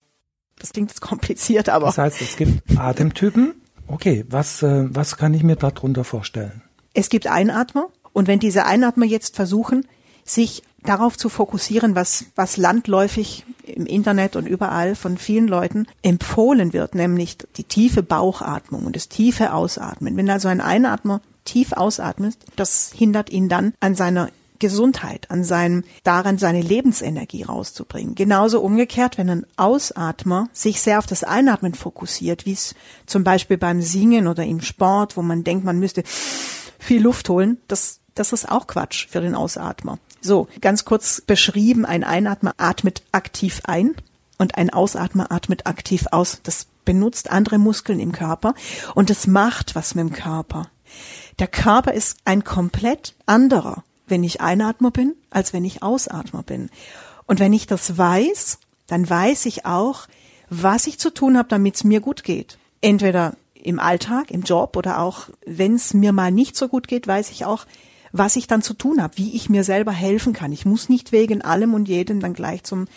Das 0.59 0.71
klingt 0.71 0.91
jetzt 0.91 1.01
kompliziert, 1.01 1.69
aber. 1.69 1.87
Das 1.87 1.97
heißt, 1.97 2.21
es 2.21 2.37
gibt 2.37 2.77
Atemtypen. 2.77 3.55
Okay, 3.87 4.25
was, 4.29 4.63
äh, 4.63 4.85
was 4.89 5.17
kann 5.17 5.33
ich 5.33 5.43
mir 5.43 5.55
darunter 5.55 6.03
vorstellen? 6.03 6.61
Es 6.93 7.09
gibt 7.09 7.27
Einatmer. 7.27 7.89
Und 8.13 8.27
wenn 8.27 8.39
diese 8.39 8.65
Einatmer 8.65 9.05
jetzt 9.05 9.35
versuchen, 9.35 9.87
sich 10.23 10.63
darauf 10.85 11.17
zu 11.17 11.29
fokussieren, 11.29 11.95
was, 11.95 12.25
was 12.35 12.57
landläufig 12.57 13.45
im 13.65 13.85
Internet 13.85 14.35
und 14.35 14.47
überall 14.47 14.95
von 14.95 15.17
vielen 15.17 15.47
Leuten 15.47 15.87
empfohlen 16.01 16.73
wird, 16.73 16.95
nämlich 16.95 17.37
die 17.55 17.63
tiefe 17.63 18.03
Bauchatmung 18.03 18.85
und 18.85 18.95
das 18.95 19.09
tiefe 19.09 19.53
Ausatmen. 19.53 20.17
Wenn 20.17 20.29
also 20.29 20.47
ein 20.47 20.61
Einatmer 20.61 21.21
tief 21.45 21.73
ausatmet, 21.73 22.37
das 22.55 22.91
hindert 22.95 23.29
ihn 23.29 23.49
dann 23.49 23.73
an 23.79 23.95
seiner 23.95 24.29
Gesundheit, 24.59 25.29
an 25.29 25.43
seinem, 25.43 25.83
daran 26.03 26.37
seine 26.37 26.61
Lebensenergie 26.61 27.43
rauszubringen. 27.43 28.15
Genauso 28.15 28.61
umgekehrt, 28.61 29.17
wenn 29.17 29.29
ein 29.29 29.45
Ausatmer 29.57 30.47
sich 30.53 30.79
sehr 30.79 30.99
auf 30.99 31.05
das 31.05 31.25
Einatmen 31.25 31.73
fokussiert, 31.73 32.45
wie 32.45 32.53
es 32.53 32.73
zum 33.05 33.25
Beispiel 33.25 33.57
beim 33.57 33.81
Singen 33.81 34.27
oder 34.27 34.45
im 34.45 34.61
Sport, 34.61 35.17
wo 35.17 35.21
man 35.21 35.43
denkt, 35.43 35.65
man 35.65 35.79
müsste 35.79 36.03
viel 36.79 37.01
Luft 37.01 37.27
holen, 37.27 37.57
das, 37.67 37.99
das 38.15 38.31
ist 38.31 38.49
auch 38.49 38.67
Quatsch 38.67 39.07
für 39.09 39.19
den 39.19 39.35
Ausatmer. 39.35 39.99
So, 40.23 40.47
ganz 40.61 40.85
kurz 40.85 41.21
beschrieben, 41.21 41.85
ein 41.85 42.03
Einatmer 42.03 42.53
atmet 42.57 43.03
aktiv 43.11 43.61
ein 43.65 43.93
und 44.37 44.57
ein 44.57 44.69
Ausatmer 44.69 45.31
atmet 45.31 45.67
aktiv 45.67 46.07
aus. 46.11 46.39
Das 46.43 46.67
benutzt 46.85 47.29
andere 47.29 47.57
Muskeln 47.57 47.99
im 47.99 48.11
Körper 48.11 48.55
und 48.95 49.09
das 49.09 49.27
macht 49.27 49.75
was 49.75 49.95
mit 49.95 50.07
dem 50.07 50.13
Körper. 50.13 50.69
Der 51.39 51.47
Körper 51.47 51.93
ist 51.93 52.17
ein 52.25 52.43
komplett 52.43 53.15
anderer 53.25 53.83
wenn 54.07 54.23
ich 54.23 54.41
Einatmer 54.41 54.91
bin, 54.91 55.15
als 55.29 55.53
wenn 55.53 55.65
ich 55.65 55.83
Ausatmer 55.83 56.43
bin. 56.43 56.69
Und 57.25 57.39
wenn 57.39 57.53
ich 57.53 57.67
das 57.67 57.97
weiß, 57.97 58.59
dann 58.87 59.09
weiß 59.09 59.45
ich 59.45 59.65
auch, 59.65 60.07
was 60.49 60.87
ich 60.87 60.99
zu 60.99 61.09
tun 61.09 61.37
habe, 61.37 61.49
damit 61.49 61.75
es 61.75 61.83
mir 61.83 61.99
gut 61.99 62.23
geht. 62.23 62.57
Entweder 62.81 63.35
im 63.55 63.79
Alltag, 63.79 64.29
im 64.29 64.41
Job 64.41 64.75
oder 64.75 64.99
auch, 64.99 65.29
wenn 65.45 65.75
es 65.75 65.93
mir 65.93 66.11
mal 66.11 66.31
nicht 66.31 66.55
so 66.55 66.67
gut 66.67 66.87
geht, 66.87 67.07
weiß 67.07 67.31
ich 67.31 67.45
auch, 67.45 67.65
was 68.13 68.35
ich 68.35 68.47
dann 68.47 68.61
zu 68.61 68.75
tun 68.75 69.01
habe, 69.01 69.17
wie 69.17 69.35
ich 69.35 69.49
mir 69.49 69.65
selber 69.65 69.91
helfen 69.91 70.31
kann. 70.31 70.53
Ich 70.53 70.65
muss 70.65 70.87
nicht 70.87 71.11
wegen 71.11 71.41
allem 71.41 71.73
und 71.73 71.89
jedem 71.89 72.21
dann 72.21 72.33
gleich 72.33 72.63
zum 72.63 72.87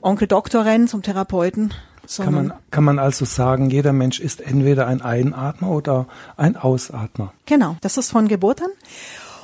Onkel 0.00 0.26
Doktor 0.26 0.64
rennen, 0.64 0.88
zum 0.88 1.02
Therapeuten. 1.02 1.74
Kann 2.16 2.32
man, 2.32 2.52
kann 2.70 2.84
man 2.84 2.98
also 2.98 3.26
sagen, 3.26 3.68
jeder 3.68 3.92
Mensch 3.92 4.18
ist 4.18 4.40
entweder 4.40 4.86
ein 4.86 5.02
Einatmer 5.02 5.68
oder 5.68 6.06
ein 6.38 6.56
Ausatmer. 6.56 7.34
Genau, 7.44 7.76
das 7.82 7.98
ist 7.98 8.10
von 8.10 8.28
Geburt 8.28 8.62
an. 8.62 8.70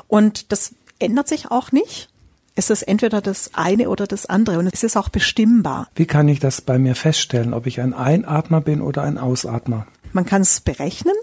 Und 0.08 0.50
das 0.50 0.74
ändert 0.98 1.28
sich 1.28 1.50
auch 1.50 1.72
nicht. 1.72 2.08
Es 2.54 2.70
ist 2.70 2.82
entweder 2.82 3.20
das 3.20 3.50
eine 3.52 3.90
oder 3.90 4.06
das 4.06 4.26
andere 4.26 4.58
und 4.58 4.72
es 4.72 4.82
ist 4.82 4.96
auch 4.96 5.10
bestimmbar. 5.10 5.88
Wie 5.96 6.06
kann 6.06 6.28
ich 6.28 6.40
das 6.40 6.62
bei 6.62 6.78
mir 6.78 6.94
feststellen, 6.94 7.52
ob 7.52 7.66
ich 7.66 7.80
ein 7.82 7.92
Einatmer 7.92 8.62
bin 8.62 8.80
oder 8.80 9.02
ein 9.02 9.18
Ausatmer? 9.18 9.86
Man 10.12 10.24
kann 10.24 10.40
es 10.40 10.60
berechnen 10.60 11.16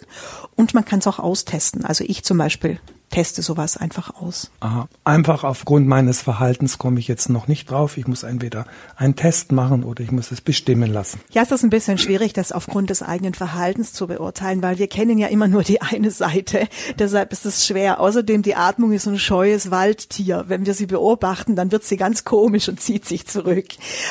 und 0.55 0.75
man 0.75 0.85
kann 0.85 0.99
es 0.99 1.07
auch 1.07 1.17
austesten. 1.17 1.85
Also 1.85 2.03
ich 2.05 2.23
zum 2.23 2.37
Beispiel 2.37 2.79
teste 3.11 3.41
sowas 3.41 3.77
einfach 3.77 4.15
aus. 4.15 4.51
Aha. 4.61 4.87
Einfach 5.03 5.43
aufgrund 5.43 5.87
meines 5.87 6.21
Verhaltens 6.21 6.77
komme 6.77 6.99
ich 6.99 7.07
jetzt 7.07 7.29
noch 7.29 7.47
nicht 7.47 7.69
drauf. 7.69 7.97
Ich 7.97 8.07
muss 8.07 8.23
entweder 8.23 8.65
einen 8.95 9.15
Test 9.15 9.51
machen 9.51 9.83
oder 9.83 10.03
ich 10.03 10.11
muss 10.11 10.31
es 10.31 10.41
bestimmen 10.41 10.91
lassen. 10.91 11.19
Ja, 11.31 11.43
es 11.43 11.51
ist 11.51 11.63
ein 11.63 11.69
bisschen 11.69 11.97
schwierig, 11.97 12.33
das 12.33 12.51
aufgrund 12.51 12.89
des 12.89 13.03
eigenen 13.03 13.33
Verhaltens 13.33 13.93
zu 13.93 14.07
beurteilen, 14.07 14.63
weil 14.63 14.79
wir 14.79 14.87
kennen 14.87 15.17
ja 15.17 15.27
immer 15.27 15.47
nur 15.47 15.63
die 15.63 15.81
eine 15.81 16.11
Seite. 16.11 16.67
Deshalb 16.99 17.31
ist 17.31 17.45
es 17.45 17.67
schwer. 17.67 17.99
Außerdem 17.99 18.41
die 18.41 18.55
Atmung 18.55 18.93
ist 18.93 19.07
ein 19.07 19.19
scheues 19.19 19.69
Waldtier. 19.69 20.45
Wenn 20.47 20.65
wir 20.65 20.73
sie 20.73 20.87
beobachten, 20.87 21.55
dann 21.55 21.71
wird 21.71 21.83
sie 21.83 21.97
ganz 21.97 22.23
komisch 22.23 22.69
und 22.69 22.81
zieht 22.81 23.05
sich 23.05 23.27
zurück. 23.27 23.67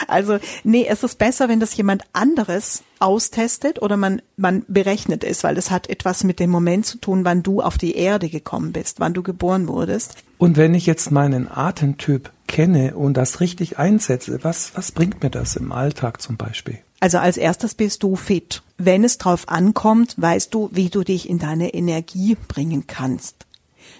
Also 0.06 0.38
nee, 0.62 0.86
es 0.88 1.02
ist 1.02 1.18
besser, 1.18 1.48
wenn 1.48 1.60
das 1.60 1.76
jemand 1.76 2.04
anderes 2.12 2.82
austestet 3.00 3.82
oder 3.82 3.96
man, 3.96 4.22
man 4.36 4.64
berechnet 4.68 5.24
es, 5.24 5.42
weil 5.42 5.54
das 5.54 5.70
hat 5.70 5.88
etwas 5.88 6.22
mit 6.24 6.38
dem 6.38 6.50
Moment 6.50 6.86
zu 6.86 6.98
tun, 6.98 7.24
wann 7.24 7.42
du 7.42 7.60
auf 7.62 7.78
die 7.78 7.96
Erde 7.96 8.28
gekommen 8.28 8.72
bist, 8.72 9.00
wann 9.00 9.14
du 9.14 9.22
geboren 9.22 9.66
wurdest. 9.68 10.16
Und 10.38 10.56
wenn 10.56 10.74
ich 10.74 10.86
jetzt 10.86 11.10
meinen 11.10 11.50
Atemtyp 11.50 12.30
kenne 12.46 12.94
und 12.96 13.14
das 13.14 13.40
richtig 13.40 13.78
einsetze, 13.78 14.40
was, 14.42 14.72
was 14.74 14.92
bringt 14.92 15.22
mir 15.22 15.30
das 15.30 15.56
im 15.56 15.72
Alltag 15.72 16.20
zum 16.20 16.36
Beispiel? 16.36 16.78
Also 17.00 17.18
als 17.18 17.38
erstes 17.38 17.74
bist 17.74 18.02
du 18.02 18.14
fit. 18.14 18.62
Wenn 18.76 19.04
es 19.04 19.18
drauf 19.18 19.48
ankommt, 19.48 20.14
weißt 20.18 20.52
du, 20.52 20.68
wie 20.72 20.90
du 20.90 21.02
dich 21.02 21.28
in 21.28 21.38
deine 21.38 21.72
Energie 21.72 22.36
bringen 22.48 22.86
kannst. 22.86 23.46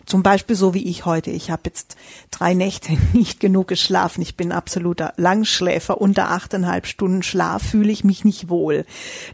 Zum 0.07 0.23
Beispiel 0.23 0.57
so 0.57 0.75
wie 0.75 0.89
ich 0.89 1.05
heute. 1.05 1.31
Ich 1.31 1.51
habe 1.51 1.63
jetzt 1.67 1.97
drei 2.31 2.55
Nächte 2.55 2.93
nicht 3.13 3.41
genug 3.41 3.69
geschlafen. 3.69 4.23
Ich 4.23 4.37
bin 4.37 4.53
absoluter 4.53 5.13
Langschläfer. 5.17 6.01
Unter 6.01 6.31
achteinhalb 6.31 6.87
Stunden 6.87 7.23
Schlaf 7.23 7.63
fühle 7.63 7.93
ich 7.93 8.05
mich 8.05 8.25
nicht 8.25 8.49
wohl. 8.49 8.85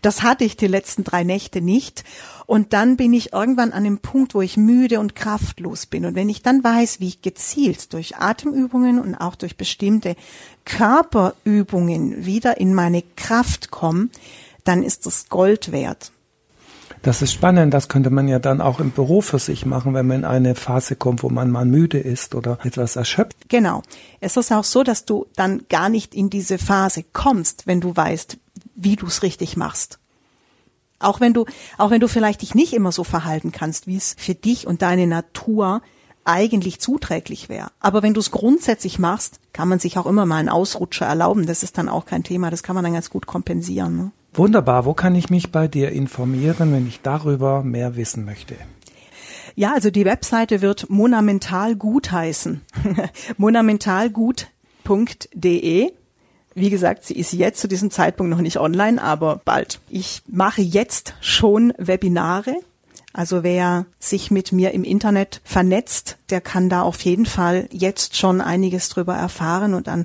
Das 0.03 0.23
hatte 0.23 0.45
ich 0.45 0.57
die 0.57 0.67
letzten 0.67 1.05
drei 1.05 1.25
Nächte 1.25 1.61
nicht. 1.61 2.05
Und 2.47 2.73
dann 2.73 2.97
bin 2.97 3.12
ich 3.12 3.33
irgendwann 3.33 3.73
an 3.73 3.85
dem 3.85 3.99
Punkt, 3.99 4.35
wo 4.35 4.41
ich 4.41 4.57
müde 4.57 5.00
und 5.00 5.17
kraftlos 5.17 5.87
bin. 5.87 6.05
Und 6.05 6.15
wenn 6.15 6.29
ich 6.29 6.43
dann 6.43 6.62
weiß, 6.62 7.00
wie 7.00 7.09
ich 7.09 7.23
gezielt 7.23 7.93
durch 7.93 8.17
Atemübungen 8.17 9.00
und 9.00 9.17
auch 9.17 9.35
durch 9.35 9.57
bestimmte 9.57 10.15
Körperübungen 10.65 12.25
wieder 12.25 12.61
in 12.61 12.75
meine 12.75 13.03
Kraft 13.17 13.71
komme, 13.71 14.09
dann 14.64 14.83
ist 14.83 15.07
das 15.07 15.29
Gold 15.29 15.73
wert. 15.73 16.12
Das 17.07 17.23
ist 17.23 17.33
spannend, 17.33 17.73
das 17.73 17.88
könnte 17.88 18.11
man 18.11 18.27
ja 18.27 18.40
dann 18.40 18.61
auch 18.61 18.81
im 18.81 18.90
Büro 18.90 19.21
für 19.21 19.38
sich 19.38 19.64
machen, 19.64 19.95
wenn 19.95 20.09
man 20.09 20.16
in 20.19 20.25
eine 20.25 20.57
Phase 20.57 20.97
kommt, 20.97 21.23
wo 21.23 21.29
man 21.29 21.53
mal 21.53 21.64
müde 21.64 22.01
ist 22.01 22.35
oder 22.35 22.59
etwas 22.64 22.97
erschöpft. 22.97 23.49
Genau. 23.49 23.83
Es 24.19 24.37
ist 24.37 24.51
auch 24.51 24.64
so, 24.64 24.83
dass 24.83 25.05
du 25.05 25.25
dann 25.37 25.62
gar 25.69 25.88
nicht 25.88 26.16
in 26.16 26.31
diese 26.31 26.59
Phase 26.59 27.05
kommst, 27.12 27.69
wenn 27.69 27.81
du 27.81 27.95
weißt, 27.95 28.38
wie 28.75 28.97
du 28.97 29.07
es 29.07 29.23
richtig 29.23 29.57
machst. 29.57 30.01
Auch 30.99 31.21
wenn 31.21 31.33
du, 31.33 31.47
auch 31.79 31.92
wenn 31.92 32.01
du 32.01 32.09
vielleicht 32.09 32.42
dich 32.42 32.57
nicht 32.57 32.73
immer 32.73 32.90
so 32.90 33.05
verhalten 33.05 33.53
kannst, 33.53 33.87
wie 33.87 33.97
es 33.97 34.16
für 34.19 34.35
dich 34.35 34.66
und 34.66 34.83
deine 34.83 35.07
Natur 35.07 35.83
eigentlich 36.25 36.81
zuträglich 36.81 37.49
wäre. 37.49 37.69
Aber 37.79 38.03
wenn 38.03 38.14
du 38.14 38.21
es 38.21 38.33
grundsätzlich 38.33 38.99
machst, 38.99 39.38
kann 39.53 39.69
man 39.69 39.79
sich 39.79 39.97
auch 39.97 40.07
immer 40.07 40.27
mal 40.27 40.38
einen 40.38 40.49
Ausrutscher 40.49 41.07
erlauben. 41.07 41.47
Das 41.47 41.62
ist 41.62 41.79
dann 41.79 41.88
auch 41.88 42.05
kein 42.05 42.25
Thema. 42.25 42.51
Das 42.51 42.64
kann 42.64 42.75
man 42.75 42.83
dann 42.83 42.95
ganz 42.95 43.11
gut 43.11 43.27
kompensieren. 43.27 43.97
Ne? 43.97 44.11
Wunderbar. 44.37 44.85
Wo 44.85 44.92
kann 44.92 45.14
ich 45.14 45.31
mich 45.31 45.51
bei 45.51 45.66
dir 45.66 45.92
informieren, 45.92 46.70
wenn 46.72 46.87
ich 46.87 47.01
darüber 47.01 47.62
mehr 47.62 47.96
wissen 47.96 48.27
möchte? 48.27 48.55
Ja, 49.55 49.72
also 49.72 49.90
die 49.90 50.05
Webseite 50.05 50.61
wird 50.61 50.90
Monamental 50.90 51.75
gut 51.75 52.12
heißen. 52.12 52.61
Monamentalgut.de. 53.38 55.92
Wie 56.55 56.70
gesagt, 56.70 57.05
sie 57.05 57.14
ist 57.14 57.33
jetzt 57.33 57.61
zu 57.61 57.68
diesem 57.68 57.90
Zeitpunkt 57.90 58.31
noch 58.31 58.42
nicht 58.42 58.59
online, 58.59 59.03
aber 59.03 59.40
bald. 59.42 59.81
Ich 59.88 60.20
mache 60.27 60.61
jetzt 60.61 61.14
schon 61.20 61.72
Webinare. 61.79 62.57
Also 63.14 63.42
wer 63.42 63.87
sich 63.99 64.31
mit 64.31 64.53
mir 64.53 64.72
im 64.72 64.85
Internet 64.85 65.40
vernetzt, 65.44 66.18
der 66.29 66.42
kann 66.42 66.68
da 66.68 66.83
auf 66.83 67.01
jeden 67.01 67.25
Fall 67.25 67.70
jetzt 67.72 68.16
schon 68.16 68.42
einiges 68.42 68.90
drüber 68.90 69.14
erfahren 69.14 69.72
und 69.72 69.88
an 69.88 70.05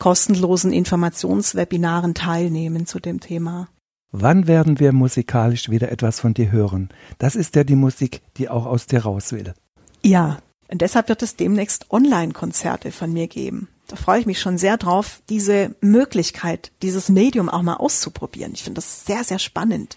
kostenlosen 0.00 0.72
Informationswebinaren 0.72 2.14
teilnehmen 2.14 2.86
zu 2.86 2.98
dem 2.98 3.20
Thema. 3.20 3.68
Wann 4.10 4.48
werden 4.48 4.80
wir 4.80 4.92
musikalisch 4.92 5.70
wieder 5.70 5.92
etwas 5.92 6.18
von 6.18 6.34
dir 6.34 6.50
hören? 6.50 6.88
Das 7.18 7.36
ist 7.36 7.54
ja 7.54 7.62
die 7.62 7.76
Musik, 7.76 8.22
die 8.36 8.48
auch 8.48 8.66
aus 8.66 8.86
dir 8.86 9.04
raus 9.04 9.30
will. 9.30 9.54
Ja, 10.02 10.38
und 10.66 10.80
deshalb 10.82 11.08
wird 11.08 11.22
es 11.22 11.36
demnächst 11.36 11.92
Online-Konzerte 11.92 12.90
von 12.90 13.12
mir 13.12 13.28
geben. 13.28 13.68
Da 13.86 13.96
freue 13.96 14.20
ich 14.20 14.26
mich 14.26 14.40
schon 14.40 14.58
sehr 14.58 14.76
drauf, 14.76 15.20
diese 15.28 15.76
Möglichkeit, 15.80 16.72
dieses 16.82 17.08
Medium 17.08 17.48
auch 17.48 17.62
mal 17.62 17.74
auszuprobieren. 17.74 18.52
Ich 18.54 18.64
finde 18.64 18.78
das 18.78 19.04
sehr, 19.04 19.22
sehr 19.22 19.38
spannend 19.38 19.96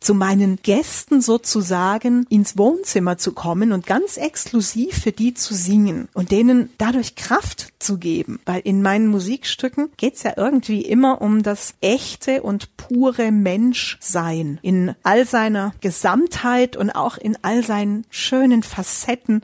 zu 0.00 0.14
meinen 0.14 0.56
Gästen 0.62 1.20
sozusagen 1.20 2.26
ins 2.28 2.56
Wohnzimmer 2.56 3.18
zu 3.18 3.32
kommen 3.32 3.72
und 3.72 3.86
ganz 3.86 4.16
exklusiv 4.16 4.98
für 5.02 5.12
die 5.12 5.34
zu 5.34 5.54
singen 5.54 6.08
und 6.14 6.30
denen 6.30 6.70
dadurch 6.78 7.16
Kraft 7.16 7.72
zu 7.78 7.98
geben. 7.98 8.40
Weil 8.46 8.60
in 8.60 8.82
meinen 8.82 9.08
Musikstücken 9.08 9.90
geht's 9.96 10.22
ja 10.22 10.34
irgendwie 10.36 10.82
immer 10.82 11.20
um 11.20 11.42
das 11.42 11.74
echte 11.80 12.42
und 12.42 12.76
pure 12.76 13.32
Menschsein 13.32 14.58
in 14.62 14.94
all 15.02 15.26
seiner 15.26 15.72
Gesamtheit 15.80 16.76
und 16.76 16.90
auch 16.90 17.16
in 17.16 17.36
all 17.42 17.64
seinen 17.64 18.06
schönen 18.10 18.62
Facetten 18.62 19.42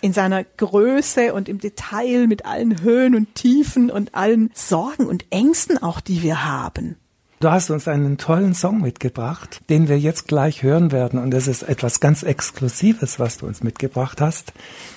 in 0.00 0.12
seiner 0.12 0.44
Größe 0.44 1.32
und 1.32 1.48
im 1.48 1.60
Detail 1.60 2.26
mit 2.26 2.44
allen 2.44 2.82
Höhen 2.82 3.14
und 3.14 3.34
Tiefen 3.34 3.90
und 3.90 4.14
allen 4.14 4.50
Sorgen 4.52 5.06
und 5.06 5.24
Ängsten 5.30 5.82
auch, 5.82 6.00
die 6.00 6.22
wir 6.22 6.44
haben. 6.44 6.96
Du 7.44 7.50
hast 7.50 7.68
uns 7.68 7.88
einen 7.88 8.16
tollen 8.16 8.54
Song 8.54 8.80
mitgebracht, 8.80 9.60
den 9.68 9.86
wir 9.86 9.98
jetzt 9.98 10.28
gleich 10.28 10.62
hören 10.62 10.92
werden. 10.92 11.20
Und 11.20 11.34
es 11.34 11.46
ist 11.46 11.62
etwas 11.62 12.00
ganz 12.00 12.22
Exklusives, 12.22 13.18
was 13.18 13.36
du 13.36 13.44
uns 13.44 13.62
mitgebracht 13.62 14.22
hast. 14.22 14.54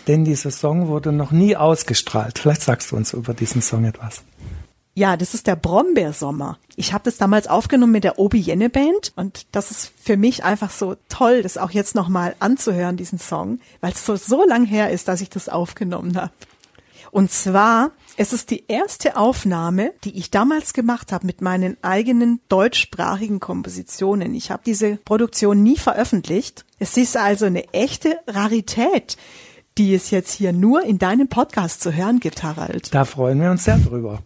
Denn 0.08 0.24
dieser 0.24 0.52
Song 0.52 0.88
wurde 0.88 1.12
noch 1.12 1.32
nie 1.32 1.58
ausgestrahlt. 1.58 2.40
Vielleicht 2.40 2.62
sagst 2.62 2.92
du 2.92 2.96
uns 2.96 3.12
über 3.12 3.34
diesen 3.34 3.62
Song 3.62 3.84
etwas. 3.84 4.24
Ja, 4.94 5.18
das 5.18 5.34
ist 5.34 5.46
der 5.46 5.58
Brombeersommer. 5.58 6.58
Ich 6.78 6.94
habe 6.94 7.04
das 7.04 7.18
damals 7.18 7.48
aufgenommen 7.48 7.92
mit 7.92 8.06
der 8.06 8.18
Obi 8.18 8.40
Jenne 8.40 8.70
Band 8.70 9.12
und 9.18 9.46
das 9.52 9.70
ist 9.70 9.92
für 10.02 10.16
mich 10.16 10.46
einfach 10.46 10.72
so 10.72 10.96
toll, 11.10 11.44
das 11.44 11.58
auch 11.58 11.72
jetzt 11.72 11.96
nochmal 11.96 12.34
anzuhören, 12.40 12.96
diesen 12.96 13.20
Song, 13.20 13.60
weil 13.82 13.92
es 13.92 14.06
so, 14.06 14.16
so 14.16 14.48
lang 14.48 14.64
her 14.64 14.90
ist, 14.90 15.10
dass 15.10 15.20
ich 15.20 15.30
das 15.30 15.50
aufgenommen 15.50 16.16
habe. 16.16 16.32
Und 17.18 17.32
zwar 17.32 17.94
es 18.16 18.32
ist 18.32 18.52
die 18.52 18.66
erste 18.68 19.18
Aufnahme, 19.18 19.92
die 20.04 20.20
ich 20.20 20.30
damals 20.30 20.74
gemacht 20.74 21.12
habe 21.12 21.26
mit 21.26 21.42
meinen 21.42 21.76
eigenen 21.84 22.40
deutschsprachigen 22.48 23.40
Kompositionen. 23.40 24.36
Ich 24.36 24.52
habe 24.52 24.62
diese 24.64 24.98
Produktion 24.98 25.64
nie 25.64 25.78
veröffentlicht. 25.78 26.64
Es 26.78 26.96
ist 26.96 27.18
also 27.18 27.46
eine 27.46 27.74
echte 27.74 28.20
Rarität, 28.28 29.18
die 29.80 29.96
es 29.96 30.12
jetzt 30.12 30.32
hier 30.32 30.54
nur 30.54 30.84
in 30.84 31.00
deinem 31.00 31.28
Podcast 31.28 31.82
zu 31.82 31.92
hören 31.92 32.20
gibt, 32.20 32.44
Harald. 32.44 32.94
Da 32.94 33.04
freuen 33.04 33.42
wir 33.42 33.50
uns 33.50 33.64
sehr 33.64 33.80
drüber. 33.80 34.22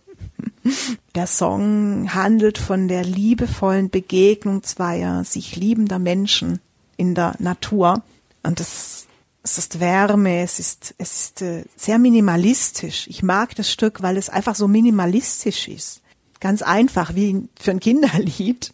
Der 1.16 1.28
Song 1.28 2.14
handelt 2.14 2.58
von 2.58 2.90
der 2.90 3.06
liebevollen 3.06 3.90
Begegnung 3.90 4.64
zweier 4.64 5.24
sich 5.24 5.56
liebender 5.56 6.00
Menschen 6.00 6.60
in 6.98 7.16
der 7.16 7.36
Natur. 7.40 8.04
Und 8.44 8.60
das 8.60 9.08
es 9.44 9.58
ist 9.58 9.80
Wärme, 9.80 10.42
es 10.42 10.60
ist, 10.60 10.94
es 10.98 11.24
ist 11.24 11.42
äh, 11.42 11.64
sehr 11.76 11.98
minimalistisch. 11.98 13.08
Ich 13.08 13.24
mag 13.24 13.56
das 13.56 13.72
Stück, 13.72 14.02
weil 14.02 14.18
es 14.18 14.30
einfach 14.30 14.56
so 14.56 14.68
minimalistisch 14.68 15.68
ist. 15.68 16.02
Ganz 16.40 16.62
einfach, 16.62 17.16
wie 17.16 17.48
für 17.60 17.72
ein 17.72 17.80
Kinderlied. 17.80 18.74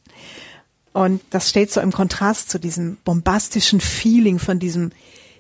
Und 0.94 1.22
das 1.30 1.50
steht 1.50 1.72
so 1.72 1.80
im 1.80 1.92
Kontrast 1.92 2.50
zu 2.50 2.60
diesem 2.60 2.98
bombastischen 3.06 3.80
Feeling 3.80 4.40
von 4.40 4.60
diesem 4.60 4.92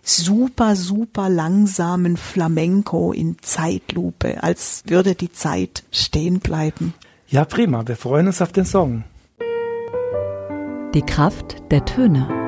super, 0.03 0.75
super 0.75 1.29
langsamen 1.29 2.15
Flamenco 2.15 3.11
in 3.11 3.37
Zeitlupe, 3.41 4.41
als 4.43 4.83
würde 4.85 5.15
die 5.15 5.31
Zeit 5.31 5.83
stehen 5.91 6.39
bleiben. 6.39 6.93
Ja, 7.27 7.43
prima. 7.43 7.85
Wir 7.85 7.97
freuen 7.97 8.27
uns 8.27 8.41
auf 8.41 8.53
den 8.53 8.65
Song. 8.65 9.03
Die 10.93 11.01
Kraft 11.01 11.57
der 11.71 11.83
Töne. 11.83 12.46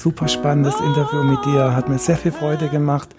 Super 0.00 0.28
spannendes 0.28 0.80
Interview 0.80 1.22
mit 1.24 1.44
dir. 1.44 1.76
Hat 1.76 1.90
mir 1.90 1.98
sehr 1.98 2.16
viel 2.16 2.32
Freude 2.32 2.68
gemacht. 2.68 3.10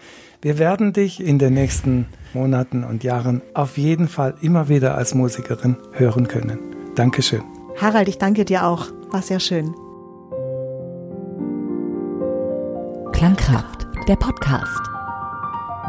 Wir 0.42 0.58
werden 0.58 0.94
dich 0.94 1.24
in 1.24 1.38
den 1.38 1.54
nächsten 1.54 2.08
Monaten 2.34 2.84
und 2.84 3.04
Jahren 3.04 3.44
auf 3.54 3.78
jeden 3.78 4.08
Fall 4.08 4.34
immer 4.42 4.68
wieder 4.68 4.96
als 4.96 5.14
Musikerin 5.14 5.78
hören 5.92 6.28
können. 6.28 6.58
Dankeschön. 6.96 7.44
Harald, 7.80 8.08
ich 8.08 8.18
danke 8.18 8.46
dir 8.46 8.66
auch. 8.66 8.88
War 9.12 9.22
sehr 9.22 9.40
schön. 9.40 9.76
Klangkraft, 13.12 13.86
der 14.08 14.16
Podcast. 14.16 14.82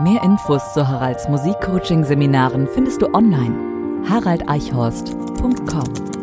Mehr 0.02 0.22
Infos 0.22 0.74
zu 0.74 0.86
Haralds 0.86 1.26
Musikcoaching-Seminaren 1.26 2.68
findest 2.68 3.00
du 3.00 3.06
online. 3.14 3.54
haraldeichhorst.com 4.10 6.21